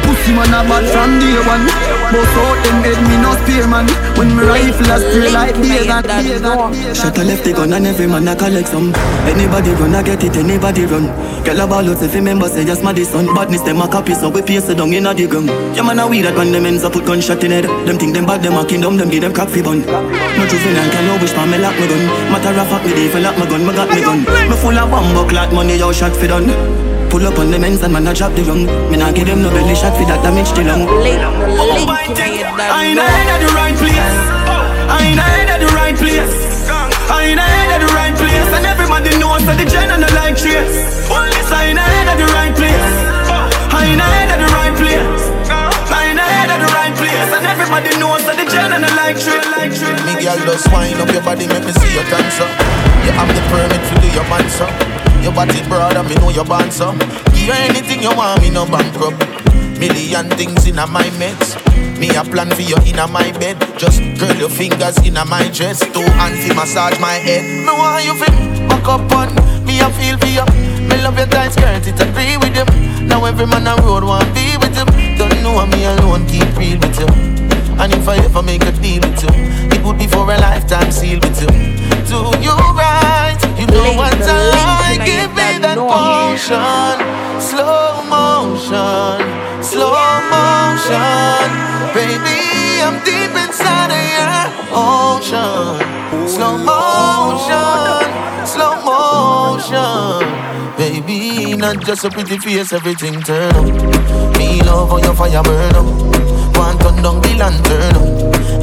Pussy 0.05 0.33
man 0.35 0.53
a 0.53 0.61
bad 0.67 0.85
from 0.91 1.19
day 1.23 1.39
one. 1.47 1.65
Bust 2.13 2.37
out 2.39 2.59
them 2.65 2.79
head 2.85 3.01
me 3.09 3.17
no 3.23 3.33
spear 3.43 3.67
man. 3.67 3.87
When 4.19 4.31
me 4.37 4.43
rifle 4.45 4.91
a 4.91 4.97
spray 5.01 5.31
like 5.33 5.55
days 5.63 5.89
and 5.89 6.07
days 6.07 6.43
and 6.43 6.73
days. 6.75 6.99
Shot 6.99 7.19
a 7.19 7.25
left 7.25 7.45
the 7.45 7.53
gun 7.53 7.73
and 7.73 7.87
every 7.87 8.07
man 8.07 8.29
a 8.29 8.37
collect 8.37 8.69
some 8.69 8.93
Anybody 9.27 9.73
gonna 9.75 10.03
get 10.03 10.23
it, 10.23 10.37
anybody 10.37 10.85
run 10.87 11.07
Girl 11.45 11.61
a 11.61 11.67
ball 11.67 11.89
out 11.89 12.03
if 12.03 12.13
you 12.13 12.19
remember 12.19 12.49
say 12.49 12.65
just 12.65 12.83
my 12.83 12.95
son 13.03 13.27
Badness 13.35 13.63
them 13.63 13.81
a 13.81 13.89
copy 13.89 14.15
so 14.15 14.29
we 14.29 14.43
paste 14.43 14.69
it 14.71 14.77
down 14.77 14.93
inna 14.93 15.15
the 15.15 15.27
gun 15.33 15.49
Yeah 15.75 15.83
man 15.83 15.99
a 15.99 16.07
weed 16.07 16.23
that 16.29 16.37
when 16.37 16.53
them 16.53 16.67
ends 16.69 16.85
up 16.85 16.93
put 16.93 17.05
gunshot 17.09 17.43
in 17.43 17.51
head 17.51 17.65
Them 17.89 17.97
think 17.97 18.13
them 18.13 18.27
bad 18.29 18.43
them 18.45 18.61
a 18.61 18.65
kingdom 18.69 18.97
them 19.01 19.09
give 19.09 19.25
them 19.25 19.33
fi 19.33 19.61
bun 19.65 19.81
No 19.81 20.43
juvenile 20.45 20.91
can 20.93 21.05
no 21.09 21.17
wish 21.17 21.33
for 21.33 21.47
me 21.49 21.57
lock 21.57 21.75
me 21.81 21.89
gun 21.89 22.03
Matter 22.29 22.53
of 22.53 22.69
fact 22.69 22.85
me 22.85 22.93
dey 22.93 23.09
for 23.09 23.21
lock 23.25 23.37
my 23.41 23.49
gun 23.49 23.65
me 23.65 23.73
got 23.73 23.89
me 23.89 24.05
gun 24.05 24.21
Me 24.51 24.57
full 24.61 24.77
of 24.77 24.91
bomb 24.93 25.17
clot 25.29 25.51
money 25.57 25.81
yo 25.81 25.91
shot 25.91 26.13
fi 26.13 26.29
done 26.29 26.53
Pull 27.09 27.27
up 27.27 27.39
on 27.41 27.51
them 27.51 27.65
ends 27.65 27.83
and 27.83 27.93
man 27.93 28.07
a 28.07 28.13
drop 28.13 28.33
the 28.37 28.43
rung 28.45 28.65
Me 28.93 28.97
nah 29.01 29.11
give 29.13 29.27
them 29.27 29.43
no 29.43 29.49
belly 29.51 29.75
shot 29.75 29.97
fi 29.97 30.05
that 30.05 30.21
damage 30.23 30.53
the 30.53 30.63
lung 30.69 30.85
I 32.63 32.87
ain't 32.87 33.01
at 33.01 33.41
the 33.41 33.51
right 33.57 33.77
place. 33.77 34.19
I 34.93 35.09
ain't 35.09 35.21
at 35.21 35.59
the 35.59 35.71
right 35.73 35.97
place. 35.97 36.35
I 37.11 37.25
ain't 37.27 37.41
at 37.41 37.79
the 37.81 37.91
right 37.95 38.15
place. 38.15 38.49
And 38.57 38.67
everybody 38.67 39.11
knows 39.19 39.45
that 39.47 39.57
the 39.59 39.67
gen 39.69 39.91
and 39.91 40.03
the 40.03 40.11
like 40.15 40.37
trace. 40.37 41.09
I 41.11 41.69
ain't 41.69 41.79
at 41.79 42.17
the 42.17 42.27
right 42.33 42.55
place. 42.55 42.93
I 43.73 43.87
ain't 43.87 44.01
at 44.01 44.39
the 44.39 44.49
right 44.53 44.75
place. 44.77 45.12
Everybody 47.63 47.95
knows 48.03 48.27
that 48.27 48.35
the 48.35 48.47
gen 48.51 48.75
and 48.75 48.83
the 48.83 48.91
like 48.99 49.15
trace. 49.15 49.47
Like 49.55 49.71
trace. 49.71 50.03
Me 50.03 50.19
girl 50.19 50.35
just 50.43 50.67
wind 50.75 50.99
up 50.99 51.07
your 51.15 51.23
body, 51.23 51.47
make 51.47 51.63
me 51.63 51.71
see 51.71 51.95
your 51.95 52.03
dancer. 52.11 52.51
You 53.07 53.15
have 53.15 53.31
the 53.31 53.43
permit 53.55 53.79
to 53.79 53.95
do 54.03 54.09
your 54.11 54.27
man, 54.27 54.47
so. 54.51 54.67
Your 55.23 55.31
body 55.31 55.63
broad 55.71 55.95
and 55.95 56.07
me 56.11 56.19
know 56.19 56.35
your 56.35 56.45
band, 56.45 56.75
so. 56.75 56.91
Give 57.31 57.55
you 57.55 57.55
anything 57.55 58.03
you 58.03 58.11
want, 58.11 58.43
me 58.43 58.51
no 58.51 58.67
bankrupt. 58.67 59.23
Million 59.79 60.27
things 60.35 60.67
in 60.67 60.75
my 60.75 61.07
mix. 61.23 61.55
Me 62.03 62.11
a 62.19 62.27
plan 62.27 62.51
for 62.51 62.67
you 62.67 62.75
in 62.83 62.99
my 63.15 63.31
bed. 63.39 63.55
Just 63.79 64.03
curl 64.19 64.35
your 64.35 64.51
fingers 64.51 64.99
in 65.07 65.15
my 65.15 65.47
dress. 65.55 65.79
Two 65.95 66.03
hands 66.19 66.43
to 66.43 66.55
massage 66.59 66.99
my 66.99 67.15
head. 67.15 67.47
Me 67.47 67.71
want 67.71 68.03
you 68.03 68.15
feel 68.19 68.67
back 68.67 68.87
up 68.91 69.07
on. 69.15 69.31
Me 69.63 69.79
a 69.79 69.87
feel 69.95 70.19
for 70.19 70.27
you. 70.27 70.47
Me 70.83 70.99
love 70.99 71.15
your 71.15 71.31
tight 71.31 71.55
skirt, 71.55 71.87
it 71.87 71.95
agree 71.95 72.35
with 72.43 72.59
you. 72.59 72.67
Now 73.07 73.25
every 73.25 73.47
man 73.47 73.71
on 73.71 73.79
road 73.87 74.03
want 74.03 74.27
be 74.35 74.59
with 74.59 74.75
you. 74.75 74.87
Don't 75.15 75.43
know 75.47 75.63
me 75.67 75.87
alone, 75.87 76.27
keep 76.27 76.51
real 76.59 76.79
with 76.83 76.99
you. 76.99 77.22
And 77.83 77.93
if 77.95 78.09
I 78.09 78.17
ever 78.19 78.43
make 78.43 78.63
a 78.63 78.71
deal 78.79 79.03
with 79.03 79.23
you, 79.25 79.35
it 79.75 79.83
would 79.85 79.99
be 79.99 80.07
for 80.07 80.23
a 80.23 80.39
lifetime 80.39 80.93
seal 80.93 81.19
with 81.19 81.41
you. 81.43 81.51
Do 82.07 82.31
you 82.39 82.55
right? 82.79 83.35
You 83.59 83.67
know 83.67 83.99
what 83.99 84.15
I 84.23 84.39
like? 84.55 85.03
Give 85.05 85.31
me 85.35 85.59
that 85.67 85.75
potion, 85.75 86.95
slow 87.43 88.07
motion, 88.07 89.19
slow 89.59 89.99
motion, 90.31 91.51
baby. 91.91 92.39
I'm 92.87 93.03
deep 93.03 93.35
inside 93.35 93.91
of 93.91 94.07
your 94.15 94.47
ocean. 94.79 95.83
Slow 96.29 96.55
motion, 96.63 98.07
slow 98.47 98.79
motion, 98.87 100.23
baby. 100.79 101.57
Not 101.57 101.85
just 101.85 102.05
a 102.05 102.11
pretty 102.11 102.39
face, 102.39 102.73
everything 102.73 103.21
turn 103.23 103.51
up. 103.57 104.39
Me 104.39 104.63
love 104.63 104.91
how 104.91 104.99
your 104.99 105.15
fire 105.15 105.43
burn 105.43 105.75
up. 105.75 106.42
Want 106.55 106.81
turn 106.81 106.97
down 107.03 107.21
the 107.23 107.35
lantern. 107.39 107.95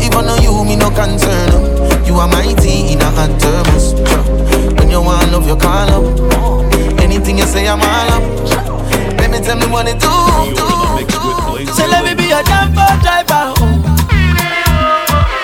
Even 0.02 0.26
though 0.26 0.38
you 0.42 0.64
me 0.66 0.76
no 0.76 0.90
concern. 0.92 1.50
You 2.06 2.16
are 2.16 2.28
my 2.28 2.54
tea 2.62 2.94
in 2.94 3.02
a 3.02 3.10
hot 3.12 3.32
thermos. 3.42 3.94
When 4.78 4.90
you 4.90 5.02
want 5.02 5.32
love, 5.32 5.48
you 5.48 5.56
call 5.56 5.90
up. 5.90 7.00
Anything 7.00 7.38
you 7.38 7.46
say, 7.46 7.68
I'm 7.68 7.80
all 7.82 8.12
up. 8.16 8.24
Let 9.20 9.32
me 9.32 9.40
tell 9.40 9.58
me 9.58 9.68
what 9.68 9.88
it 9.88 10.00
do. 10.00 10.10
do, 10.56 10.68
do. 11.06 11.72
So 11.74 11.86
let 11.88 12.04
me 12.06 12.16
be 12.16 12.30
your 12.30 12.44
jumbo 12.44 12.86
driver. 13.04 13.54
Oh. 13.58 13.96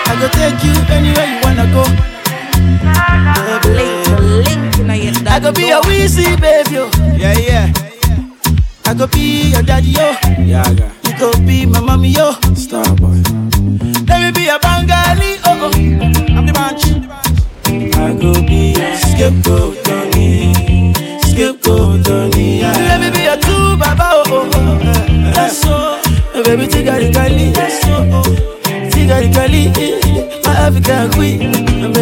I 0.08 0.16
go 0.20 0.28
take 0.28 0.62
you 0.64 0.74
anywhere 0.92 1.26
you 1.26 1.40
wanna 1.42 1.66
go. 1.72 1.84
I 5.28 5.40
go 5.40 5.52
be 5.52 5.66
your 5.68 5.82
Weezy 5.82 6.40
baby. 6.40 6.88
Yeah, 7.20 7.36
yeah. 7.38 7.72
I 8.86 8.94
go 8.94 9.06
be 9.06 9.50
your 9.50 9.62
daddy 9.62 9.88
yo. 9.88 10.16
Yeah, 10.38 10.70
yeah. 10.70 10.95
Go 11.18 11.32
be 11.46 11.64
my 11.66 11.80
mommy 11.80 12.10
yo. 12.10 12.32
Starboy. 12.54 13.22
Let 14.08 14.20
me 14.22 14.30
be 14.32 14.48
a 14.48 14.58
Bengali. 14.58 15.36
Oh, 15.44 15.64
oh. 15.64 16.36
I'm 16.36 16.46
the 16.46 16.52
bunch. 16.52 16.84
I 17.96 18.12
go 18.20 18.32
be 18.42 18.74
a 18.76 18.96
scapegoat, 18.98 19.82
Tony. 19.84 20.52
Scapegoat, 21.24 22.04
Tony. 22.04 22.60
Let 22.62 23.00
me 23.00 23.10
be 23.10 23.26
a 23.26 23.36
true 23.40 23.76
baba. 23.76 24.10
Oh, 24.12 24.24
oh, 24.28 24.50
oh. 24.52 25.06
Yes, 25.34 25.58
so. 25.62 26.00
Oh, 26.34 26.42
baby, 26.44 26.66
tigari 26.66 27.12
kali. 27.12 27.50
Yes, 27.56 27.80
so. 27.80 27.92
Oh. 28.12 28.22
oh. 28.26 28.90
Tigari 28.92 29.32
kali. 29.32 29.68
Eh, 29.68 29.80
eh, 29.80 30.18
eh. 30.18 30.40
My 30.44 30.52
African 30.68 31.10
queen. 31.12 31.95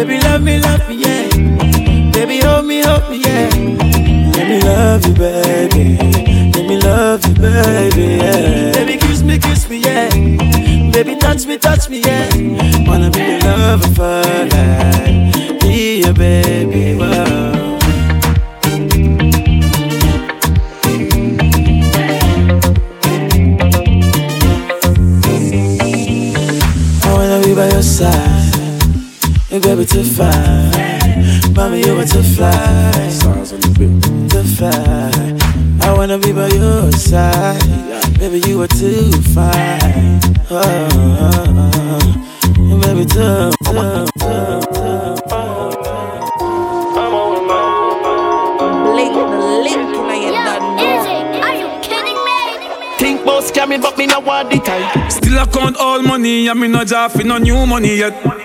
Me 56.55 56.67
no 56.67 56.83
job 56.83 57.11
no 57.23 57.37
new 57.37 57.65
money 57.65 57.97
yet. 57.97 58.44